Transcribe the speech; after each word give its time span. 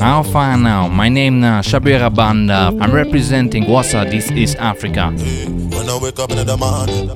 How 0.00 0.22
far 0.22 0.56
now. 0.56 0.86
My 0.86 1.08
name 1.08 1.38
uh, 1.38 1.40
now 1.40 1.60
Chabwera 1.60 2.14
Banda. 2.14 2.72
I'm 2.80 2.92
representing 2.92 3.64
Wassa, 3.64 4.08
this 4.08 4.30
is 4.30 4.54
Africa. 4.54 5.10
When 5.10 5.88
I 5.88 5.98
wake 6.00 6.20
up 6.20 6.30
in 6.30 6.46
the 6.46 6.56
morning, 6.56 7.08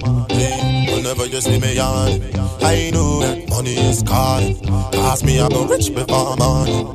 whenever 0.90 1.26
you 1.26 1.40
see 1.40 1.60
me 1.60 1.79
I 1.79 2.90
know 2.90 3.21
that 3.21 3.48
money 3.48 3.74
is 3.74 4.03
calling. 4.03 4.58
Ask 4.95 5.24
me, 5.24 5.40
I 5.40 5.48
go 5.48 5.64
rich 5.64 5.95
before 5.95 6.36
morning. 6.36 6.90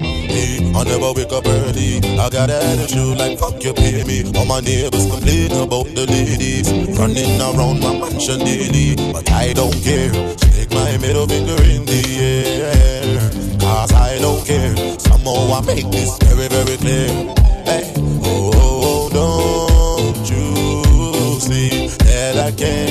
I 0.76 0.84
never 0.84 1.14
wake 1.14 1.32
up 1.32 1.48
early. 1.48 2.00
I 2.20 2.30
got 2.30 2.50
attitude 2.50 3.18
like 3.18 3.40
fuck 3.40 3.64
you 3.64 3.74
pay 3.74 4.04
me. 4.04 4.24
All 4.38 4.46
my 4.46 4.60
neighbors 4.60 5.10
complain 5.10 5.52
about 5.54 5.88
the 5.96 6.06
ladies 6.06 6.70
running 7.00 7.40
around 7.40 7.80
my 7.80 7.98
mansion 7.98 8.40
daily, 8.40 8.96
but 9.14 9.32
I 9.32 9.54
don't 9.54 9.74
care. 9.82 10.12
Stick 10.38 10.70
my 10.72 10.98
middle 10.98 11.28
finger 11.28 11.64
in 11.64 11.86
the 11.86 12.04
air, 12.20 13.60
cause 13.60 13.94
I 13.94 14.20
don't 14.20 14.46
care 14.46 15.07
more. 15.28 15.58
I 15.58 15.62
make 15.62 15.90
this 15.92 16.18
very, 16.24 16.48
very 16.48 16.78
clear. 16.78 17.08
Hey, 17.66 17.94
oh, 18.24 18.52
oh, 18.56 19.10
oh 19.14 20.14
don't 20.14 20.30
you 20.30 21.40
see 21.40 21.88
that 22.06 22.38
I 22.38 22.52
can't? 22.52 22.87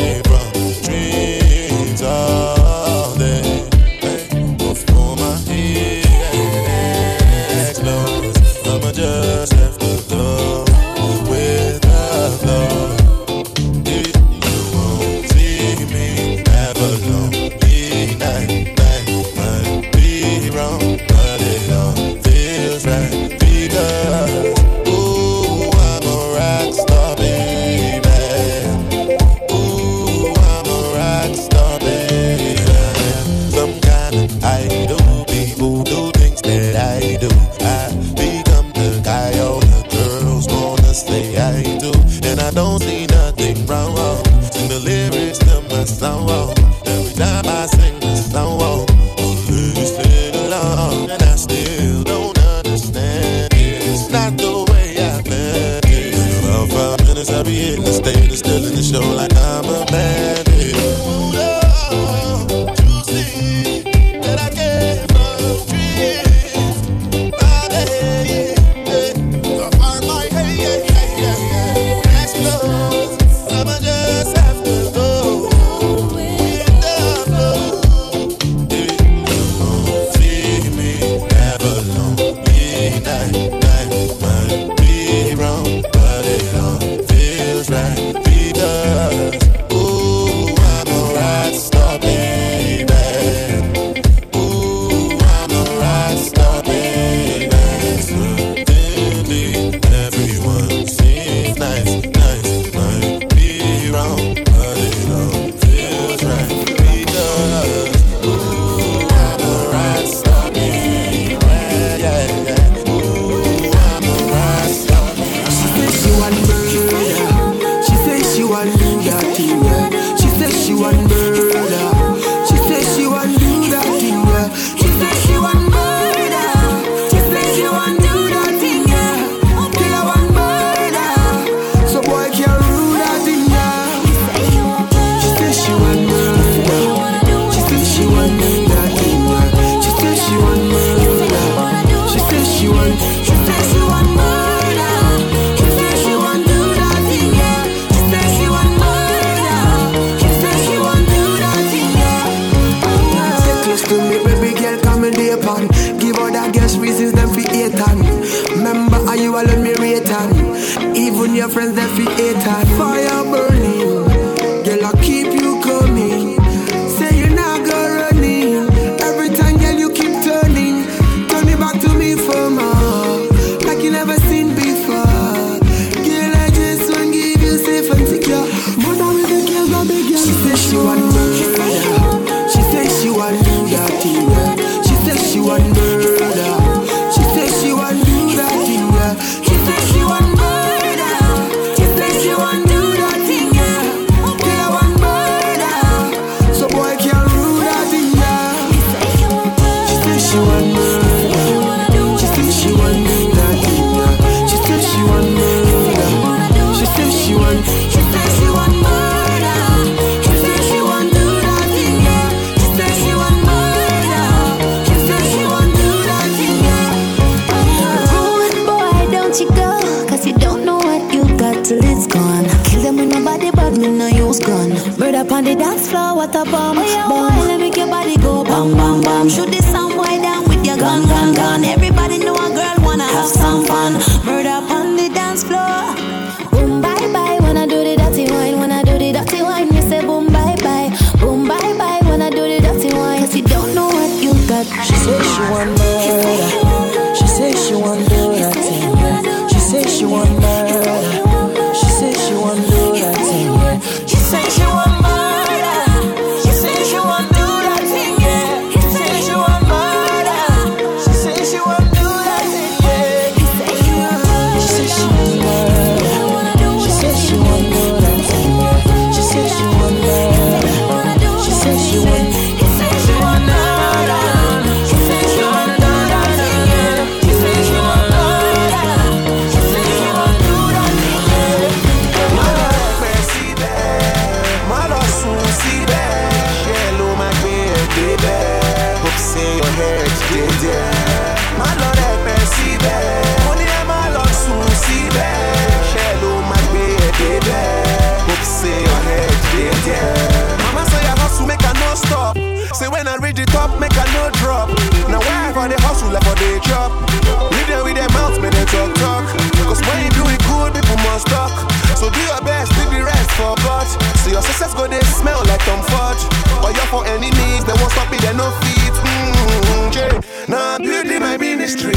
Now 318.47 318.53
I'm 318.53 318.63
hmm, 318.95 319.99
yeah. 319.99 320.21
Now 320.49 320.79
beauty 320.79 321.19
my 321.19 321.37
ministry 321.37 321.95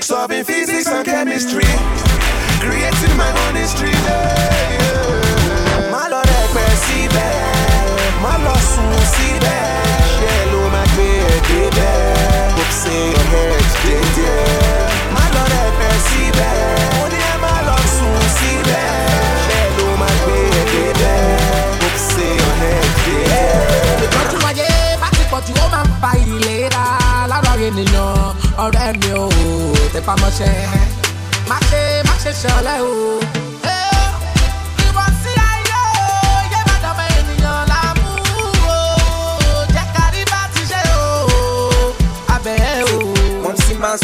Solving 0.00 0.44
physics 0.44 0.86
and 0.86 1.04
chemistry 1.04 1.63
fàmọ̀ṣẹ́ 30.06 30.54
má 31.50 31.58
ṣe 31.68 31.82
má 32.08 32.14
ṣe 32.22 32.30
ṣọlẹ́ 32.42 32.78
o. 32.90 32.92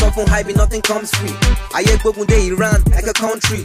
sọ 0.01 0.07
fún 0.15 0.27
HighBee 0.33 0.55
nothing 0.55 0.83
comes 0.83 1.11
free. 1.19 1.35
ayé 1.75 1.97
gbógun 2.03 2.27
dé 2.31 2.37
Iran 2.53 2.79
like 2.95 3.09
a 3.11 3.13
country. 3.25 3.63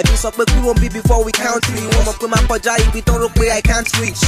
ẹ̀dùn 0.00 0.16
sọ 0.22 0.28
pé 0.36 0.42
kúrò 0.50 0.72
ń 0.74 0.78
bí 0.82 0.88
before 0.96 1.20
we 1.26 1.32
count 1.32 1.62
three. 1.68 1.86
wọ́n 1.94 2.04
mọ̀ 2.08 2.16
pé 2.20 2.26
máa 2.32 2.42
kọjá 2.50 2.72
ibi 2.84 3.00
tó 3.06 3.12
ń 3.14 3.18
rò 3.22 3.28
pé 3.36 3.44
I 3.58 3.60
can't 3.68 3.88
reach 4.00 4.22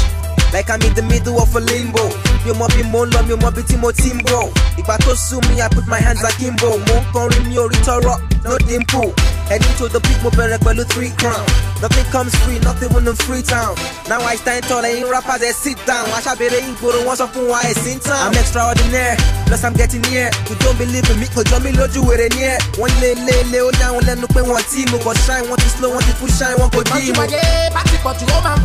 like 0.52 0.70
I'm 0.70 0.82
in 0.82 0.94
the 0.94 1.02
middle 1.02 1.40
of 1.40 1.54
a 1.54 1.60
limbo. 1.60 2.04
You 2.46 2.54
might 2.54 2.74
be 2.74 2.82
more 2.82 3.06
love, 3.06 3.28
you 3.28 3.36
might 3.36 3.54
be 3.54 3.62
Timo 3.62 3.92
Timbo. 3.94 4.50
If 4.78 4.88
I 4.88 4.96
mo 5.04 5.14
ti 5.14 5.40
me, 5.48 5.60
I 5.60 5.68
put 5.68 5.86
my 5.86 5.98
hands 6.00 6.22
akimbo. 6.22 6.78
More 6.88 7.02
ń 7.02 7.04
kọrin 7.12 7.44
mi 7.48 7.56
orí 7.58 7.76
tọrọ, 7.84 8.16
no 8.44 8.58
dimple. 8.66 9.12
Heading 9.48 9.74
to 9.78 9.88
the 9.88 10.00
peak, 10.00 10.22
mo 10.22 10.30
bẹ̀rẹ̀ 10.30 10.58
pẹ̀lú 10.64 10.84
three 10.88 11.10
crown. 11.18 11.44
Nothing 11.82 12.04
comes 12.12 12.34
free, 12.44 12.58
nothing 12.60 12.94
on 12.94 13.04
the 13.04 13.14
free 13.24 13.42
town. 13.42 13.74
Now 14.08 14.20
I 14.22 14.36
stand 14.36 14.64
tall, 14.68 14.82
ẹ̀yin 14.82 15.08
rappers 15.10 15.42
I 15.42 15.52
sit 15.52 15.78
down. 15.86 16.06
Aṣàbẹ̀rẹ̀ 16.16 16.62
ìgboro, 16.70 17.00
wọ́n 17.06 17.16
sọ 17.20 17.26
fún 17.32 17.46
wa 17.48 17.58
ẹ̀sìn 17.62 17.98
tán. 18.00 18.18
I'm 18.26 18.34
extraordinary, 18.38 19.16
plus 19.46 19.64
I'm 19.64 19.74
getting 19.74 20.02
near. 20.10 20.30
You 20.48 20.56
don't 20.62 20.78
believe 20.78 21.08
in 21.10 21.20
me, 21.20 21.26
kò 21.26 21.42
jọ 21.44 21.58
mi 21.62 21.70
lójú 21.72 22.00
wèrè 22.08 22.28
ní 22.34 22.42
ẹ̀. 22.54 22.58
Wọ́n 22.80 22.92
lé 23.02 23.10
lé 23.26 23.36
lé 23.52 23.58
ó 23.60 23.70
dáhùn 23.80 24.02
lẹ́nu 24.08 24.26
pé 24.34 24.40
wọ́n 24.40 24.54
one 24.60 24.64
team, 24.70 24.88
but 25.04 25.16
shine, 25.26 25.44
wọ́n 25.50 25.58
to 25.62 25.68
slow, 25.76 25.90
wọ́n 25.94 26.04
to 26.08 26.12
push 26.20 26.32
ṣáì, 26.40 26.54
wọ́n 26.60 26.70
kò 26.74 26.80
dí 26.88 27.12
mo. 27.12 27.20
Bájú 27.20 27.36
wáyé 27.36 27.70
bá 27.74 27.82
ti 27.90 27.96
pọ̀ 28.04 28.12
jù 28.18 28.26
ó 28.36 28.40
máa 28.44 28.56
ń 28.56 28.60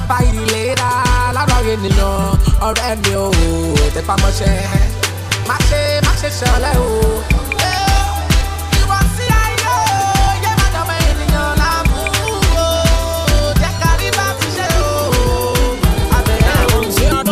mi 1.81 1.89
ọ̀rẹ́ 2.67 2.95
mi 3.03 3.11
ò 3.23 3.25
má 5.49 5.57
ṣe 5.69 5.81
má 6.05 6.13
ṣe 6.21 6.29
ṣọlẹ́ 6.39 6.73
o. 6.83 6.87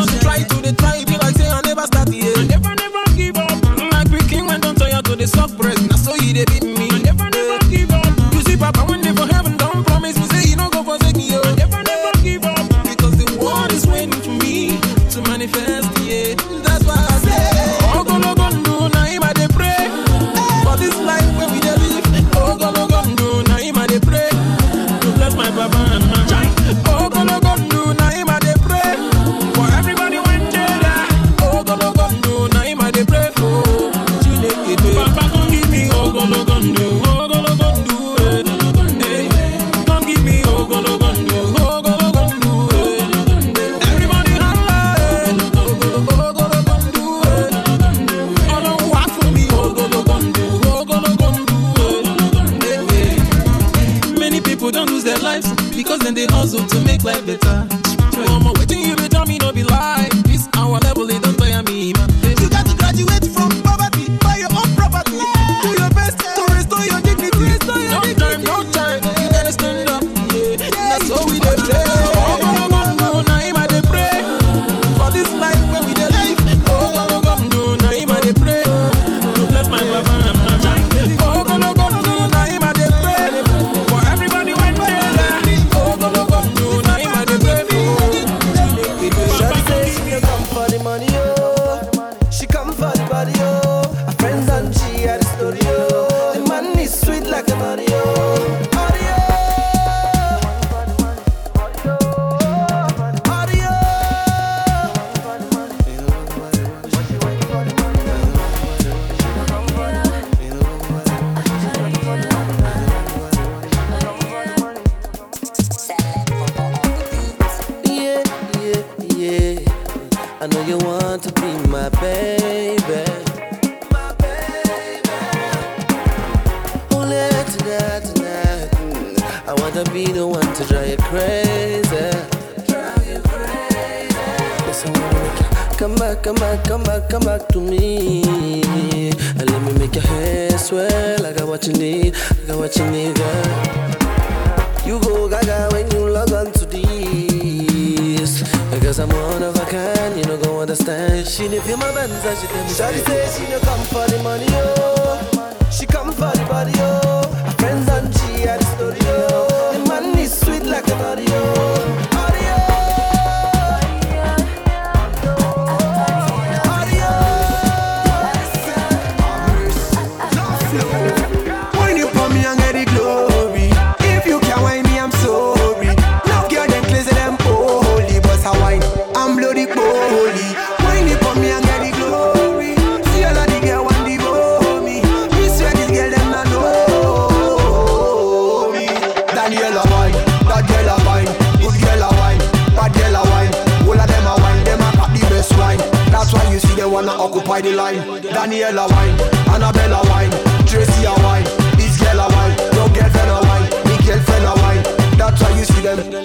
i 0.06 0.20
try 0.24 0.40
to 0.50 0.58
dey 0.66 0.74
try 0.82 1.04
be 1.08 1.16
like 1.24 1.36
say 1.40 1.50
i 1.50 1.62
never 1.68 1.86
start 1.92 2.10
i 2.10 2.44
never 2.54 2.74
never 2.84 3.04
give 3.18 3.38
up. 3.38 3.58
my 3.94 4.04
pikin 4.12 4.44
tire 4.80 5.02
to 5.08 5.28
suck 5.28 5.52
breath. 5.58 5.82
na 5.90 5.96
so 5.96 6.14
you 6.16 6.34
dey. 6.34 6.63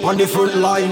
On 0.09 0.17
the 0.17 0.25
front 0.25 0.55
line. 0.55 0.91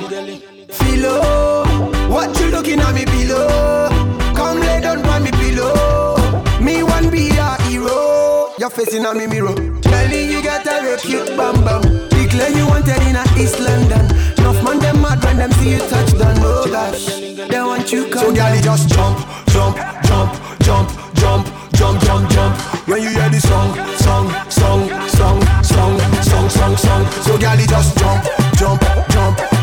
Philo, 0.69 1.65
what 2.07 2.39
you 2.39 2.51
looking 2.51 2.79
at 2.79 2.93
me 2.93 3.03
below? 3.05 3.89
Come 4.35 4.59
lay 4.59 4.79
down 4.79 5.03
on 5.09 5.23
me 5.23 5.31
pillow. 5.31 6.15
Me 6.61 6.83
one 6.83 7.09
be 7.09 7.29
a 7.29 7.59
hero. 7.63 8.53
You're 8.59 8.69
facing 8.69 9.07
on 9.07 9.17
me 9.17 9.25
mirror. 9.25 9.55
Telling 9.81 10.29
you 10.29 10.43
got 10.43 10.67
a 10.67 10.83
real 10.83 10.97
cute 10.97 11.35
bam 11.35 11.55
bam. 11.65 11.81
Declare 12.09 12.51
you 12.51 12.67
wanted 12.67 13.01
in 13.09 13.15
a 13.15 13.23
East 13.41 13.59
London. 13.59 14.05
Enough 14.37 14.63
man 14.63 14.77
them 14.77 15.01
mad 15.01 15.23
when 15.23 15.37
them 15.37 15.51
see 15.53 15.71
you 15.71 15.79
touch 15.89 16.11
down. 16.13 16.37
Oh 16.41 16.67
gosh, 16.69 17.17
they 17.49 17.61
want 17.61 17.91
you 17.91 18.07
come. 18.09 18.21
So 18.21 18.35
girl, 18.35 18.61
just 18.61 18.89
jump, 18.89 19.17
jump, 19.49 19.77
jump, 20.05 20.31
jump, 20.61 20.89
jump, 21.15 21.47
jump, 21.73 22.01
jump, 22.03 22.29
jump. 22.29 22.55
When 22.87 23.01
you 23.01 23.09
hear 23.09 23.29
the 23.29 23.41
song, 23.41 23.73
song, 23.97 24.29
song, 24.51 25.09
song, 25.09 25.41
song, 26.49 26.77
song, 26.77 26.77
song. 26.77 27.11
So 27.23 27.37
girl, 27.37 27.57
just 27.57 27.97
jump, 27.97 28.23
jump, 28.55 28.81
jump, 29.09 29.56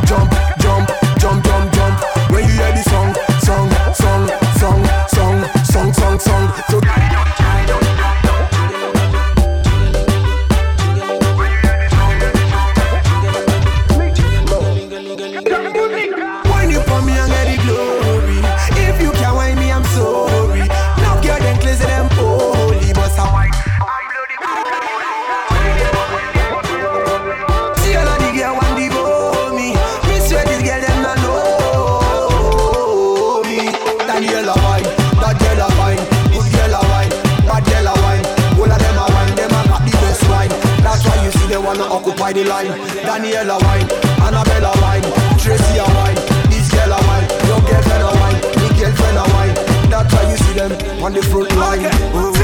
the 42.34 42.44
line. 42.44 42.74
Daniella 43.06 43.56
wine, 43.62 43.86
Annabella 44.26 44.74
wine, 44.82 45.06
Tracy 45.38 45.78
a 45.78 45.86
wine, 45.86 46.18
this 46.50 46.66
girl 46.68 46.90
a 46.90 46.98
wine, 47.06 47.26
your 47.46 47.62
girlfriend 47.62 48.02
a 48.02 48.10
wine, 48.18 48.38
me 48.58 48.66
girlfriend 48.74 49.18
a 49.18 49.24
wine. 49.30 49.54
That's 49.88 50.10
why 50.12 50.26
you 50.28 50.36
see 50.42 50.54
them 50.58 50.72
on 51.02 51.12
the 51.14 51.22
front 51.22 51.54
line. 51.54 51.86
Ooh. 52.18 52.34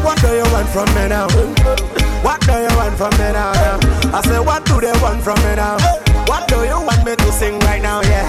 What 0.00 0.20
do 0.20 0.28
you 0.32 0.46
want 0.52 0.68
from 0.72 0.88
me 0.96 1.08
now? 1.08 1.28
What 2.24 2.40
do 2.48 2.52
you 2.56 2.72
want 2.76 2.96
from 2.96 3.12
me 3.20 3.28
now? 3.32 3.52
I 4.16 4.20
say, 4.24 4.40
what 4.40 4.64
do 4.64 4.80
they 4.80 4.92
want 5.04 5.20
from 5.22 5.36
me 5.44 5.54
now? 5.54 5.76
What 6.24 6.48
do 6.48 6.64
you 6.64 6.80
want 6.80 7.04
me 7.04 7.14
to 7.14 7.32
sing 7.32 7.58
right 7.60 7.82
now? 7.82 8.00
Yeah. 8.00 8.24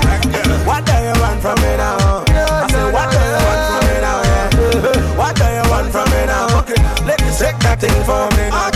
What 0.68 0.86
do 0.86 0.92
you 1.00 1.16
want 1.24 1.40
from 1.40 1.56
me 1.64 1.72
now? 1.80 2.24
I 2.28 2.68
say, 2.68 2.84
what 2.92 3.08
do 3.12 3.20
you 3.24 3.40
want 3.48 3.64
from 3.72 3.84
me 3.88 3.96
now? 4.04 4.20
Yeah. 4.28 5.16
What 5.16 5.36
do 5.40 5.48
you 5.48 5.66
want 5.72 5.88
from 5.92 6.08
me 6.12 6.22
now? 6.28 6.60
Okay, 6.60 6.80
let 7.08 7.20
me 7.24 7.32
shake 7.32 7.60
that 7.64 7.80
thing 7.80 7.96
for 8.04 8.28
me. 8.36 8.75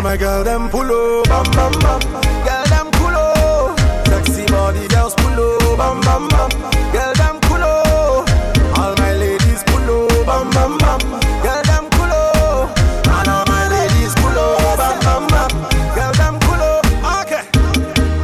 All 0.00 0.04
my 0.04 0.16
girl 0.16 0.42
them 0.42 0.70
pull 0.70 0.90
up, 0.90 1.28
bam 1.28 1.44
bam 1.52 1.72
bam. 1.80 2.00
Girl 2.40 2.64
them 2.72 2.90
pull 2.92 3.12
up, 3.12 3.78
sexy 4.08 4.46
body 4.46 4.88
girls 4.88 5.12
pull 5.16 5.36
up, 5.36 5.76
bam 5.76 6.00
bam 6.00 6.26
bam. 6.26 6.48
Girl 6.90 7.12
them 7.20 7.38
pull 7.44 7.60
up, 7.60 8.24
all 8.78 8.96
my 8.96 9.12
ladies 9.12 9.62
pull 9.64 9.84
up, 9.84 10.24
bam 10.24 10.48
bam 10.56 10.78
bam. 10.78 11.00
Girl 11.44 11.62
them 11.68 11.84
pull 11.92 12.08
up, 12.08 12.72
and 13.12 13.28
all 13.28 13.44
my 13.44 13.68
ladies 13.68 14.14
pull 14.16 14.32
up, 14.32 14.78
bam 14.78 14.96
bam 15.04 15.26
bam. 15.28 15.50
Girl 15.92 16.12
them 16.16 16.40
pull 16.48 16.62
up, 16.64 16.86
okay. 17.20 17.44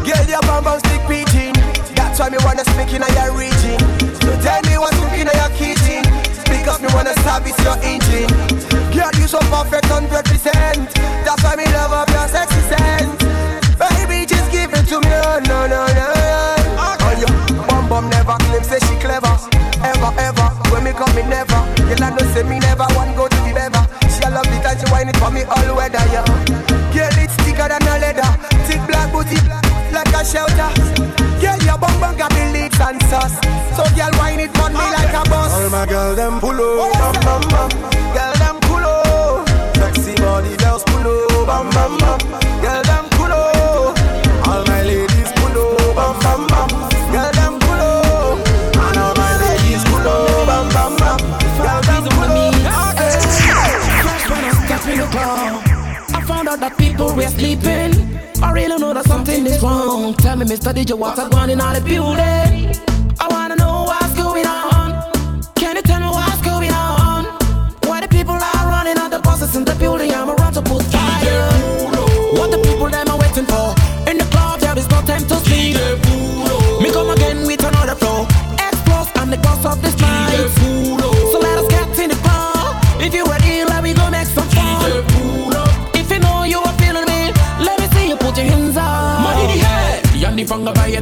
Girl, 0.01 0.25
your 0.25 0.41
bum 0.49 0.65
bum 0.65 0.79
stick 0.81 1.05
beating. 1.07 1.53
That's 1.93 2.19
why 2.19 2.31
me 2.31 2.39
wanna 2.41 2.65
speak 2.73 2.97
in 2.97 3.05
your 3.05 3.37
region. 3.37 3.77
So 4.25 4.33
tell 4.41 4.63
me 4.65 4.79
what's 4.81 4.97
cooking 4.97 5.29
in 5.29 5.37
your 5.37 5.53
kitchen. 5.53 6.09
Because 6.49 6.81
me 6.81 6.89
wanna 6.95 7.13
service 7.21 7.59
your 7.61 7.77
engine. 7.85 8.56
Girl, 9.57 9.65
you 9.65 9.71
perfect, 9.71 9.87
hundred 9.89 10.25
percent. 10.25 10.93
That's 11.25 11.43
why 11.43 11.57
me 11.57 11.65
love 11.73 11.93
up 11.93 12.09
your 12.13 12.29
sexy 12.29 12.61
sense. 12.69 13.25
Baby, 13.81 14.27
just 14.29 14.53
give 14.53 14.73
it 14.73 14.85
to 14.93 15.01
me, 15.01 15.09
oh, 15.09 15.41
no, 15.49 15.65
no, 15.65 15.81
no. 15.97 16.09
Oh, 16.77 17.13
your 17.17 17.33
bum 17.65 17.89
bum 17.89 18.11
never 18.11 18.37
claim 18.45 18.63
say 18.63 18.79
she 18.85 18.97
clever. 19.01 19.33
Ever, 19.81 20.13
ever. 20.21 20.49
When 20.69 20.85
me 20.85 20.93
come, 20.93 21.09
me 21.17 21.23
never. 21.25 21.61
Girl, 21.89 22.05
I 22.05 22.11
know 22.13 22.27
say 22.37 22.43
me 22.45 22.59
never 22.59 22.85
want 22.93 23.17
go 23.17 23.29
to 23.29 23.37
the 23.49 23.53
bever. 23.57 23.81
She 24.13 24.21
a 24.25 24.31
love 24.31 24.45
it 24.45 24.65
and 24.65 24.77
she 24.77 24.87
whine 24.93 25.09
it 25.09 25.17
for 25.17 25.31
me 25.31 25.43
all 25.49 25.77
weather, 25.77 26.05
yeah. 26.13 26.25
Girl, 26.93 27.17
it's 27.17 27.33
thicker 27.41 27.69
than 27.69 27.81
a 27.81 27.95
leather. 27.97 28.29
Thick 28.69 28.85
black 28.85 29.09
booty, 29.09 29.41
like 29.93 30.13
a 30.13 30.21
shelter. 30.21 30.69
Girl, 31.41 31.61
your 31.65 31.79
bum 31.81 31.97
bum 32.01 32.17
got 32.17 32.33
me 32.37 32.53
leaks 32.53 32.81
and 32.81 33.01
sauce. 33.09 33.41
So 33.73 33.89
girl, 33.97 34.13
whine 34.21 34.41
it 34.41 34.53
on 34.61 34.73
me 34.73 34.85
ah. 34.85 35.01
like 35.01 35.17
a 35.17 35.23
boss. 35.31 35.53
All 35.53 35.71
my 35.71 35.87
girl 35.87 36.15
them 36.15 36.41
pull 36.41 36.61
up, 36.61 36.93
bam 37.25 37.41
bam 37.41 37.71
bam. 37.71 38.06
People 56.97 57.15
were 57.15 57.29
sleeping. 57.29 57.93
I 58.43 58.53
really 58.53 58.79
know 58.79 58.95
that 58.95 59.05
something 59.05 59.45
is 59.45 59.63
wrong. 59.63 60.15
Tell 60.15 60.37
me, 60.37 60.47
Mr. 60.47 60.73
DJ, 60.73 60.97
what's 60.97 61.19
going 61.29 61.35
on 61.35 61.51
in 61.51 61.59
the 61.59 61.83
building? 61.85 62.86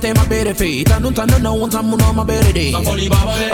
Te 0.04 0.12
ma 0.12 0.24
bere 0.28 0.54
fe 0.54 0.84
Tanu 0.84 1.10
tanu 1.12 1.38
na 1.40 1.50
wanta 1.50 1.80
muno 1.82 2.12
ma 2.12 2.24
bere 2.24 2.52
de 2.52 2.72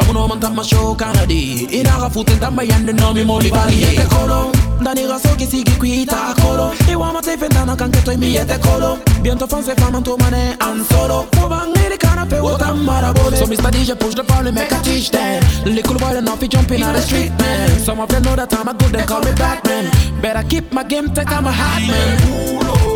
Amuno 0.00 0.28
man 0.28 0.40
tama 0.40 0.64
show 0.64 0.95
kana 0.97 1.25
de 1.26 1.66
Ina 1.78 1.95
ga 2.00 2.09
futen 2.11 2.38
tama 2.40 2.62
yande 2.64 2.92
no 3.00 3.12
mi 3.14 3.23
moli 3.25 3.50
bali 3.50 3.76
yete 3.83 4.07
kolo 4.12 4.50
Dani 4.85 5.07
ga 5.11 5.19
soki 5.19 5.47
sigi 5.47 5.75
kuita 5.80 6.35
kolo 6.42 6.73
Iwa 6.90 7.12
ma 7.12 7.21
te 7.21 7.37
fendana 7.37 7.76
kan 7.78 7.90
ke 7.92 8.00
toy 8.04 8.16
mi 8.16 8.35
yete 8.35 8.59
kolo 8.66 8.99
Bientôt 9.23 9.49
fanse 9.52 9.75
fama 9.78 10.00
to 10.02 10.16
mane 10.16 10.57
an 10.61 10.83
solo. 10.90 11.28
Fobang 11.37 11.76
iri 11.85 11.99
kana 11.99 12.25
pe 12.26 12.40
wota 12.40 12.75
mara 12.75 13.12
bole 13.12 13.37
So 13.37 13.45
Mr. 13.45 13.71
DJ 13.71 13.99
push 14.00 14.14
the 14.14 14.23
volume 14.23 14.54
make 14.54 14.73
I 14.73 14.83
teach 14.83 15.11
them. 15.11 15.42
Little 15.64 15.99
boy 15.99 16.16
and 16.16 16.28
off 16.28 16.40
jumping 16.49 16.83
on 16.83 16.95
the 16.95 17.00
street 17.02 17.30
man. 17.38 17.78
Some 17.78 18.00
of 18.00 18.09
them 18.09 18.23
know 18.23 18.35
that 18.35 18.52
I'm 18.54 18.69
a 18.69 18.75
good 18.75 18.92
they 18.92 19.04
call 19.04 19.21
me 19.21 19.33
Batman. 19.35 19.85
Better 20.23 20.42
keep 20.49 20.73
my 20.73 20.83
game 20.83 21.12
tight 21.14 21.30
I'm 21.30 21.47
a 21.47 21.52
hot 21.52 21.83
man. 21.87 22.16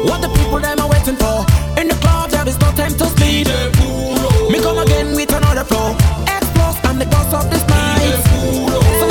What 0.09 0.23
the 0.23 0.29
people 0.29 0.61
them 0.61 0.81
are 0.81 0.89
waiting 0.89 1.17
for? 1.17 1.45
In 1.81 1.89
the 1.89 1.95
club 2.01 2.24
there 2.45 2.53
is 2.53 2.61
no 2.61 2.71
time 2.73 2.93
to 2.93 3.07
sleep. 3.17 3.47
Me 4.51 4.61
come 4.61 4.79
again 4.79 5.15
with 5.15 5.33
another 5.33 5.65
flow. 5.65 5.97
Explode, 6.27 6.77
I'm 6.85 6.99
the 6.99 7.07
boss 7.07 7.33
of 7.33 7.51
this 7.51 7.67
night. 7.67 9.04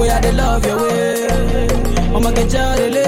way 0.00 0.10
I 0.10 0.20
dey 0.20 0.32
love 0.32 0.64
your 0.66 0.78
way. 0.82 1.68
I'ma 2.16 2.30
get 2.32 2.48
jadele, 2.48 3.06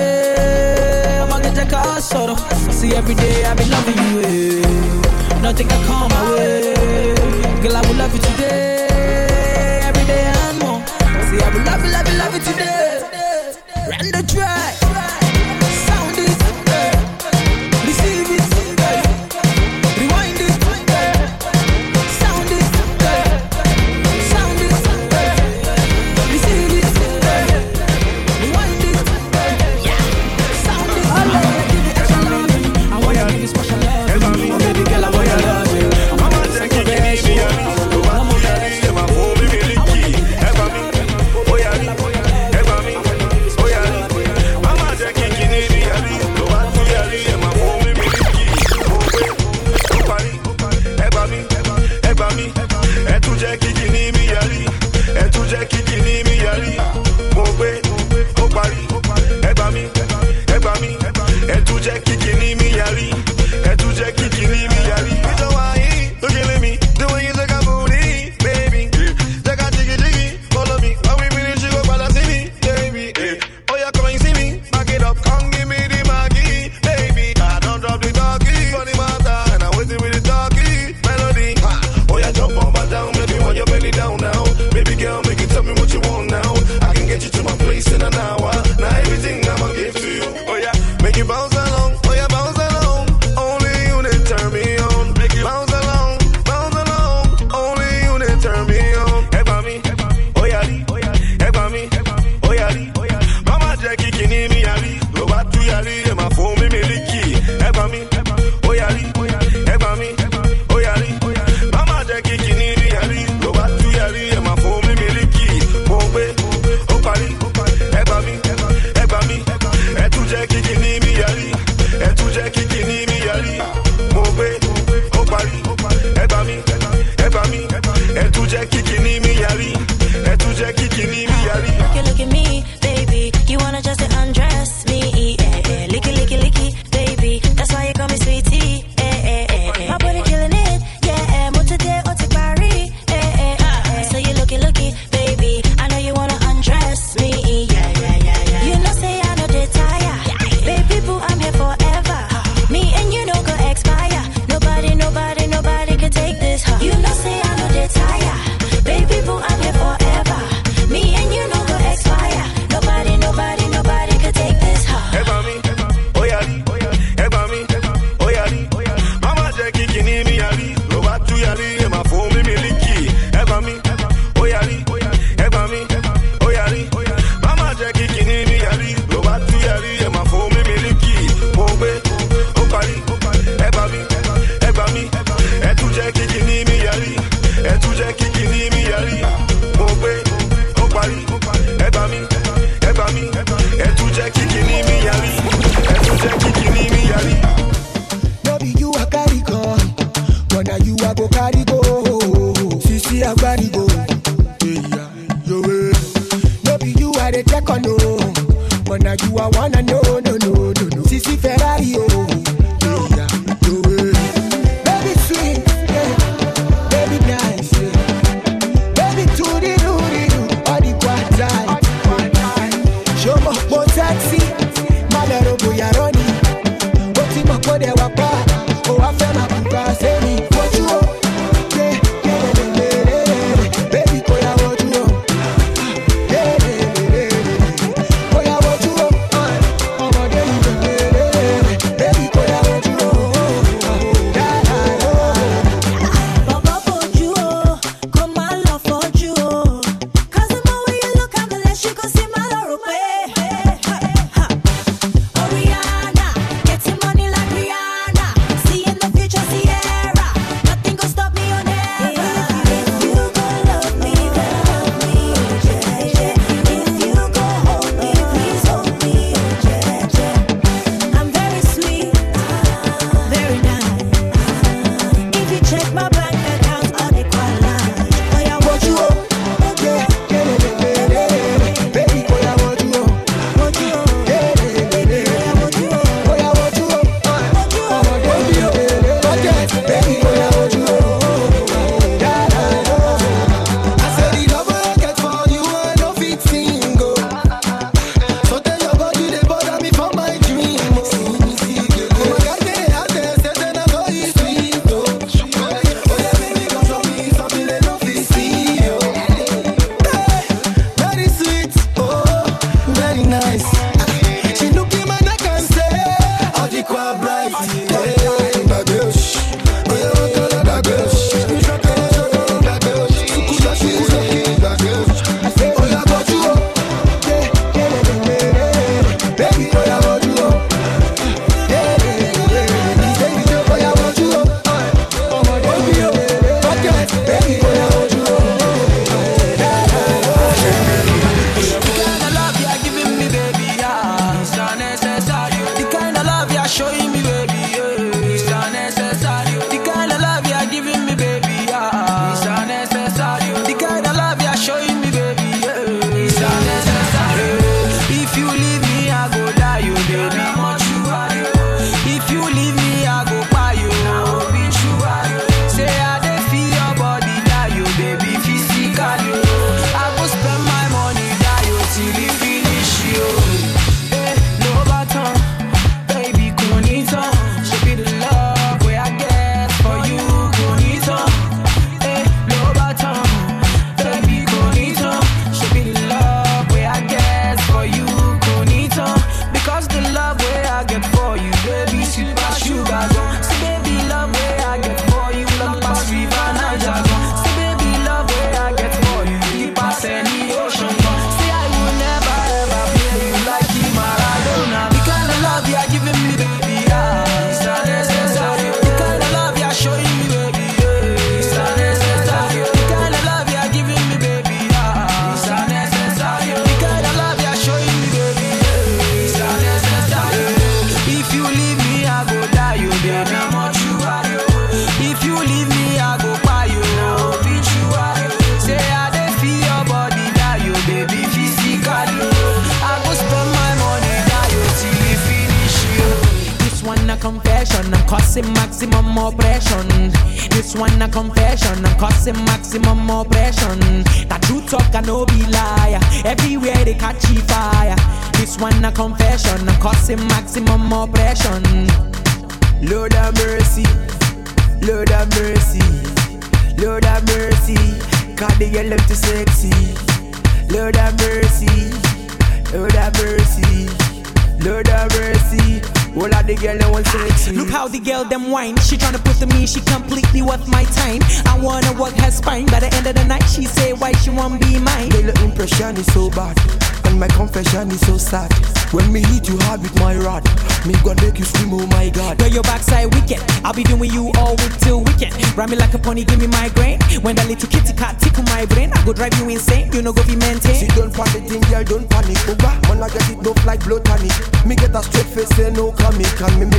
I'ma 1.23 1.39
get 1.41 1.55
jaka 1.55 2.01
soro. 2.01 2.37
See 2.73 2.95
every 2.95 3.15
day 3.15 3.45
I 3.45 3.55
be 3.55 3.65
loving 3.65 3.99
you. 4.07 4.21
Eh. 4.21 5.43
Nothing 5.43 5.69
can 5.69 5.83
come 5.87 6.09
my 6.11 6.31
way. 6.31 6.75
Girl, 7.63 7.77
I 7.77 7.81
will 7.87 7.97
love 7.97 8.15
you 8.15 8.21
today, 8.21 9.81
every 9.89 10.05
day 10.05 10.25
and 10.25 10.59
more. 10.63 10.81
See 11.29 11.41
I 11.43 11.49
will 11.55 11.65
love 11.65 11.85
you, 11.85 11.91
love 11.93 12.09
you, 12.09 12.19
love 12.19 12.35
you 12.35 12.41
today. 12.53 12.92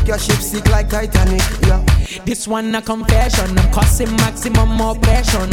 make 0.03 0.09
your 0.09 0.19
ship 0.19 0.37
sick 0.37 0.69
like 0.69 0.89
Titanic. 0.89 1.41
Yeah. 1.61 1.83
This 2.25 2.47
one 2.47 2.75
a 2.75 2.81
confession, 2.81 3.57
I'm 3.57 3.71
causing 3.71 4.13
maximum 4.17 4.79
oppression. 4.79 5.49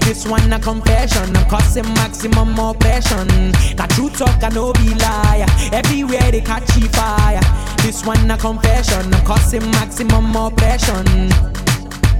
This 0.00 0.26
one 0.26 0.52
a 0.52 0.58
confession, 0.58 1.36
I'm 1.36 1.48
causing 1.48 1.84
maximum 1.94 2.58
oppression. 2.58 3.52
Got 3.76 3.90
true 3.90 4.10
talk 4.10 4.42
I 4.42 4.48
no 4.50 4.72
be 4.72 4.94
liar. 4.94 5.46
Everywhere 5.72 6.30
they 6.30 6.40
catch 6.40 6.70
fire. 6.94 7.40
This 7.78 8.04
one 8.04 8.30
a 8.30 8.38
confession, 8.38 9.12
I'm 9.12 9.24
causing 9.24 9.70
maximum 9.72 10.34
oppression. 10.36 11.28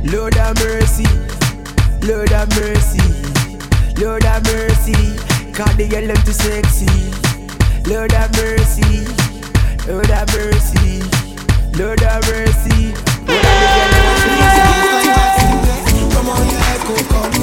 Lord 0.04 0.36
of 0.36 0.56
mercy, 0.58 1.06
Lord 2.02 2.32
of 2.32 2.48
mercy, 2.56 3.02
Lord 3.96 4.24
of 4.24 4.44
mercy. 4.44 5.16
God 5.52 5.76
the 5.76 5.86
get 5.88 6.06
them 6.06 6.22
too 6.24 6.32
sexy. 6.32 6.86
Lord 7.90 8.12
of 8.12 8.30
mercy, 8.36 9.06
Lord 9.86 10.10
of 10.10 10.28
mercy. 10.34 11.21
Lord 11.78 12.02
of 12.02 12.28
mercy. 12.28 12.92
Come 16.12 16.28
on, 16.28 16.46
you 16.50 16.58
echo, 16.58 16.94
come. 17.08 17.41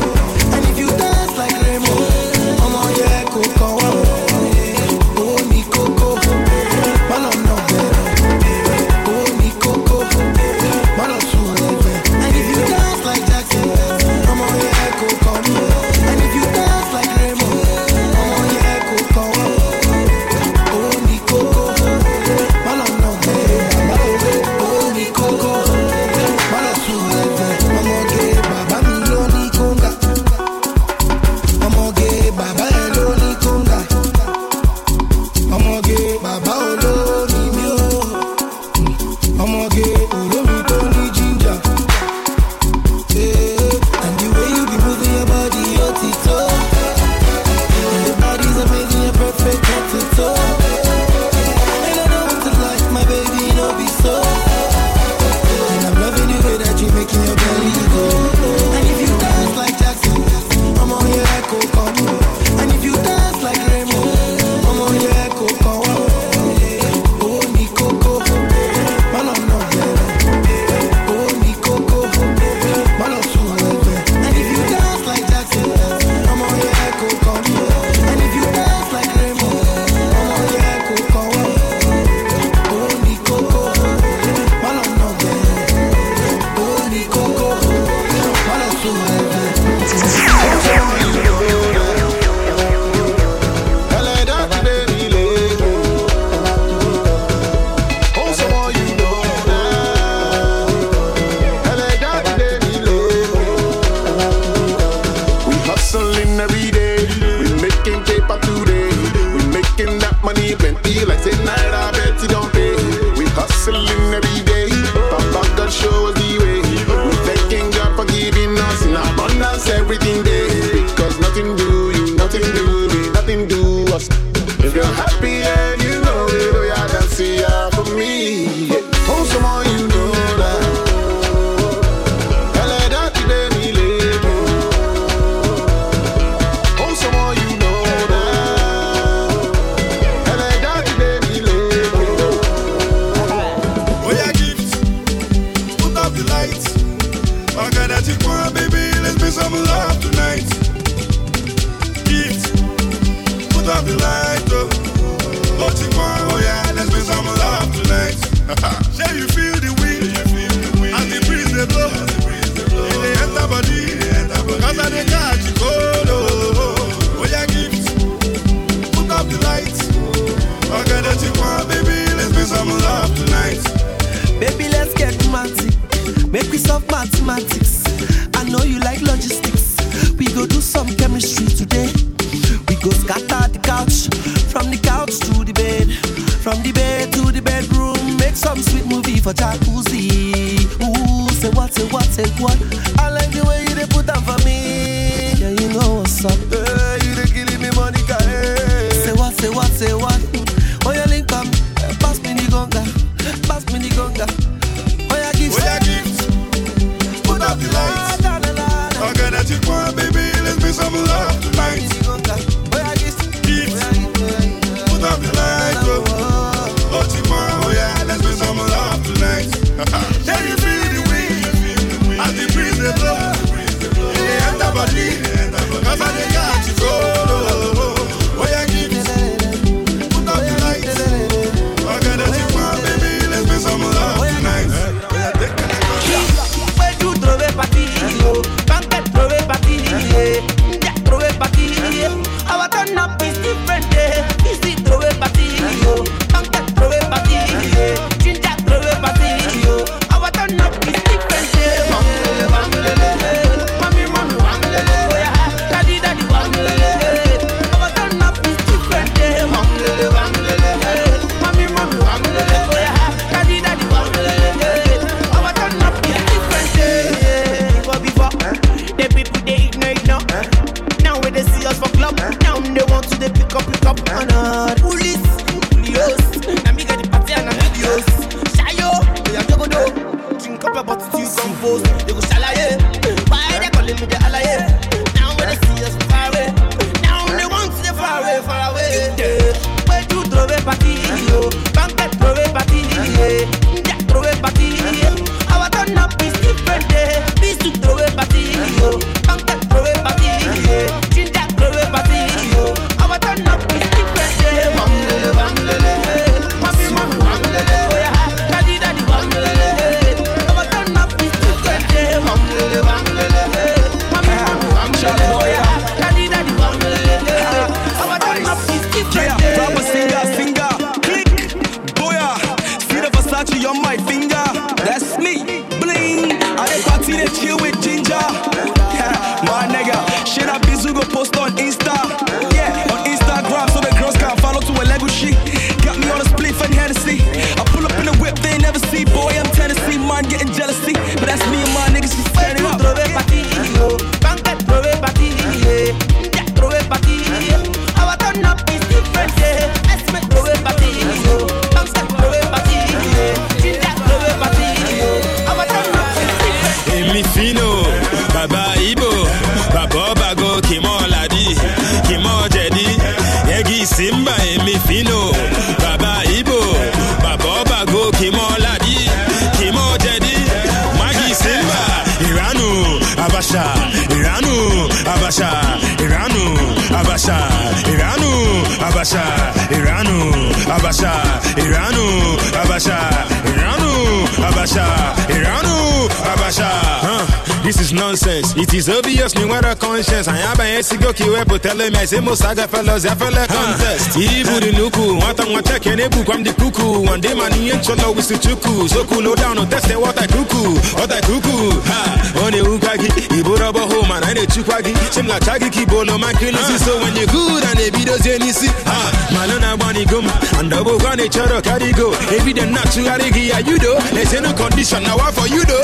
Simo 392.09 392.35
saga 392.35 392.67
fellas, 392.67 393.05
ya 393.05 393.15
fella 393.15 393.45
contest. 393.45 394.15
Ibu 394.17 394.59
the 394.59 394.71
nuku, 394.71 395.19
wata 395.21 395.43
wata 395.53 395.79
kene 395.79 396.09
bu 396.09 396.23
kwam 396.23 396.43
di 396.43 396.49
kuku. 396.51 397.05
One 397.07 397.21
day 397.21 397.35
mani 397.35 397.69
enchola 397.69 398.15
we 398.15 398.21
su 398.23 398.33
chuku. 398.33 398.89
cool, 399.07 399.21
no 399.21 399.35
down 399.35 399.59
on 399.59 399.69
test 399.69 399.93
what 399.95 400.17
I 400.17 400.25
kuku, 400.25 400.73
what 400.97 401.11
I 401.11 401.21
kuku. 401.21 401.69
Ha, 401.85 402.41
oni 402.45 402.61
ukagi, 402.61 403.07
ibu 403.37 403.55
robo 403.59 403.81
ho 403.85 404.01
man 404.07 404.23
ane 404.23 404.47
chukwagi. 404.47 404.91
Sim 405.13 405.27
la 405.27 405.37
chagi 405.39 405.69
ki 405.71 405.85
bolo 405.85 406.17
man 406.17 406.33
kilisi. 406.33 406.79
So 406.79 406.97
when 406.97 407.15
you 407.15 407.27
good 407.27 407.63
and 407.63 407.77
they 407.77 407.91
be 407.91 408.03
those 408.03 408.25
yenisi. 408.25 408.67
Ha, 408.89 409.29
malona 409.29 409.79
wani 409.79 410.03
goma, 410.05 410.33
and 410.59 410.71
double 410.71 410.97
gone 410.97 411.29
choro 411.29 411.61
carry 411.61 411.91
go. 411.91 412.09
Ebi 412.33 412.55
the 412.55 412.65
na 412.65 412.81
chugari 412.89 413.31
gi 413.31 413.49
ya 413.49 413.59
you 413.59 413.77
do. 413.77 413.93
Let's 414.17 414.33
no 414.33 414.51
condition 414.53 415.03
now 415.03 415.17
for 415.29 415.47
you 415.47 415.63
do. 415.63 415.77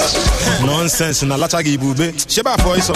Nonsense 0.66 1.22
na 1.22 1.38
lacha 1.38 1.64
gi 1.64 1.78
bube. 1.78 2.18
Sheba 2.28 2.58
for 2.64 2.78
iso. 2.78 2.96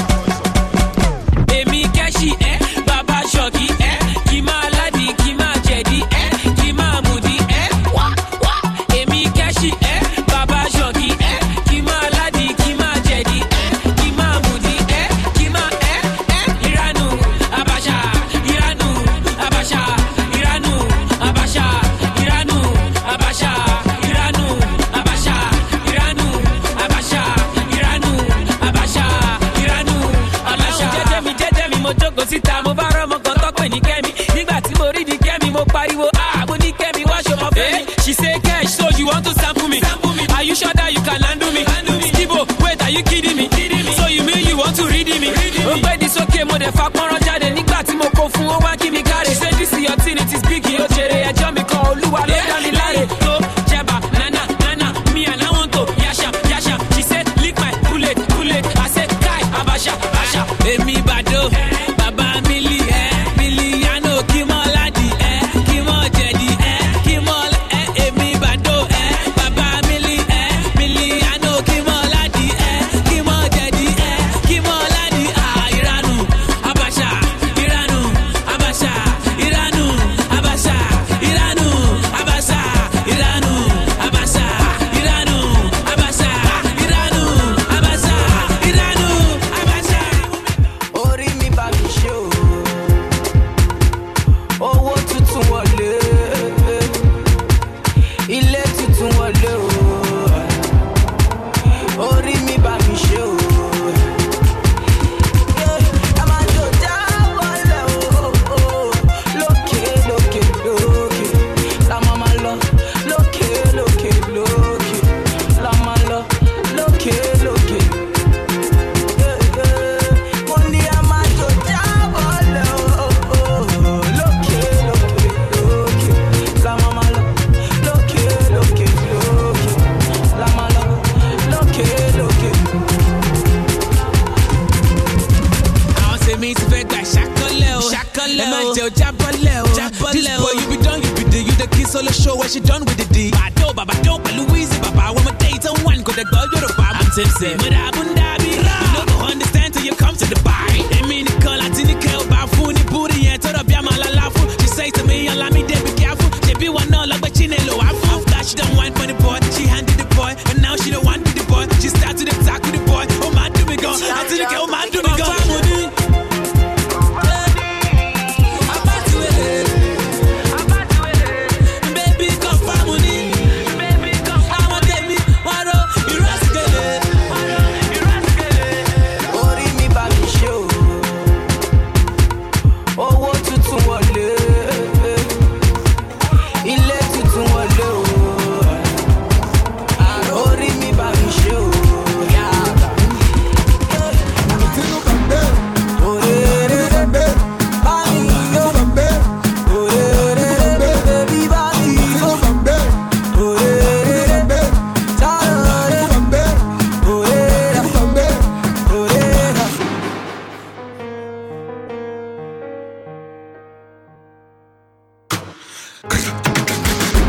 dẹ̀ 46.59 46.71
fa 46.77 46.85
pọ́nrán 46.95 47.21
jáde 47.25 47.49
nígbà 47.55 47.83
tí 47.87 47.93
mo 47.95 48.05
kó 48.17 48.23
fún 48.33 48.47
ó 48.47 48.57
wá 48.63 48.75
kí 48.81 48.89
mi 48.91 49.01
káre 49.03 49.33
ṣé 49.41 49.49
dísì 49.57 49.85
ọtí 49.93 50.11
ni 50.15 50.23
ti 50.29 50.37
spíkì 50.37 50.73
ó 50.83 50.85
jèrè 50.95 51.17
ẹjọ́ 51.31 51.51
mi 51.55 51.63
kan 51.69 51.81
olúwa 51.91 52.21
ló 52.27 52.35
dá 52.49 52.57
mi 52.63 52.71
láre. 52.79 53.03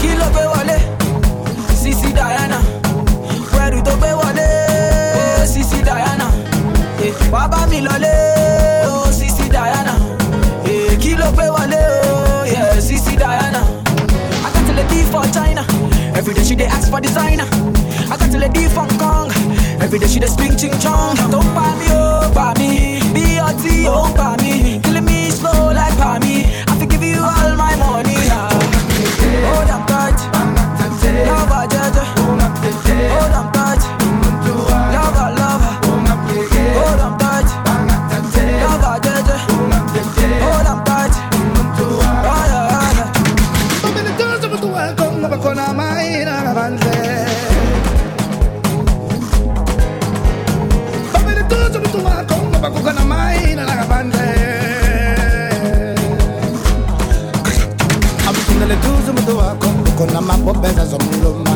kí 0.01 0.09
ló 0.19 0.27
gbé 0.31 0.43
wọlé 0.53 0.77
diana. 2.15 2.59
Pẹ̀lú 3.53 3.83
tó 3.85 3.93
gbé 3.97 4.11
wọlé 4.21 4.47
sisi 5.53 5.83
diana. 5.83 6.27
Wàá 7.33 7.67
mi 7.71 7.81
lọlé 7.81 8.15
sisi 9.19 9.49
diana. 9.51 9.95
Kí 11.03 11.11
ló 11.21 11.27
gbé 11.35 11.47
wọlé 11.57 11.83
sisi 12.81 13.17
diana. 13.17 13.61
Akátẹ̀lẹ̀ 14.47 14.87
bí 14.91 14.99
for 15.13 15.25
china. 15.35 15.63
Everyday 16.19 16.45
she 16.45 16.55
dey 16.55 16.67
ask 16.69 16.91
for 16.91 17.01
designer. 17.01 17.47
Akátẹ̀lẹ̀ 18.15 18.51
bí 18.55 18.63
for 18.75 18.87
kong. 19.03 19.31
Everyday 19.85 20.09
she 20.09 20.21
dey 20.21 20.29
speak 20.29 20.57
ching 20.61 20.77
chong. 20.83 21.17
Tó 21.33 21.41
ń 21.43 21.47
pa 21.57 21.67
mí 21.79 21.87
ó 21.91 22.31
pa 22.37 22.47
mí 22.59 22.71
bí 23.15 23.25
ọtí 23.49 23.75
ó 23.89 24.07
ń 24.09 24.13
pa 24.19 24.29
mí. 24.43 24.50
mbeza 60.61 60.85
zomluma 60.87 61.51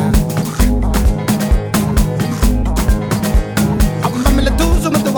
ambamile 4.03 4.51
tuzo 4.51 4.91
mtu 4.91 5.11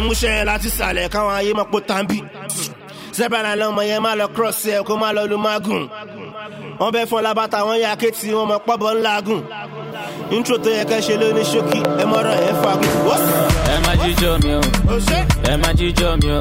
mi 0.00 0.08
múṣẹ́ 0.08 0.44
láti 0.50 0.68
sàlẹ̀ 0.78 1.08
káwọn 1.14 1.34
ayé 1.38 1.52
mọ̀ 1.58 1.66
pọ̀ 1.72 1.80
tán 1.88 2.02
bí 2.08 2.18
sẹ́bàrà 3.16 3.52
lọ́mọ 3.60 3.82
yẹn 3.90 4.00
má 4.06 4.10
lọ 4.20 4.26
cross 4.34 4.60
ẹ̀ 4.74 4.82
kó 4.86 4.92
má 5.02 5.08
lọ 5.16 5.22
lu 5.30 5.36
mágùn 5.46 5.82
wọ́n 6.80 6.92
bẹ́ 6.94 7.06
fún 7.10 7.22
labata 7.26 7.58
wọn 7.66 7.78
yà 7.84 7.90
kéètì 8.00 8.28
wọn 8.36 8.46
mọ̀ 8.50 8.60
pọ́bọ̀ 8.66 8.90
ńlá 8.98 9.14
gùn. 9.26 9.42
Intro 10.36 10.56
tó 10.64 10.70
yẹ 10.78 10.84
kẹ́ 10.90 11.00
ṣe 11.06 11.14
ṣókí 11.52 11.78
ẹ 12.02 12.04
mọ̀rọ̀ 12.12 12.36
ẹ̀ 12.48 12.54
fagùn. 12.62 12.92
ẹ 13.72 13.76
má 13.84 13.92
jíjọ 14.02 14.30
mi 14.44 14.50
o. 14.58 14.60
Ẹ 15.50 15.54
má 15.62 15.68
jíjọ 15.78 16.08
mi 16.22 16.30
o. 16.38 16.40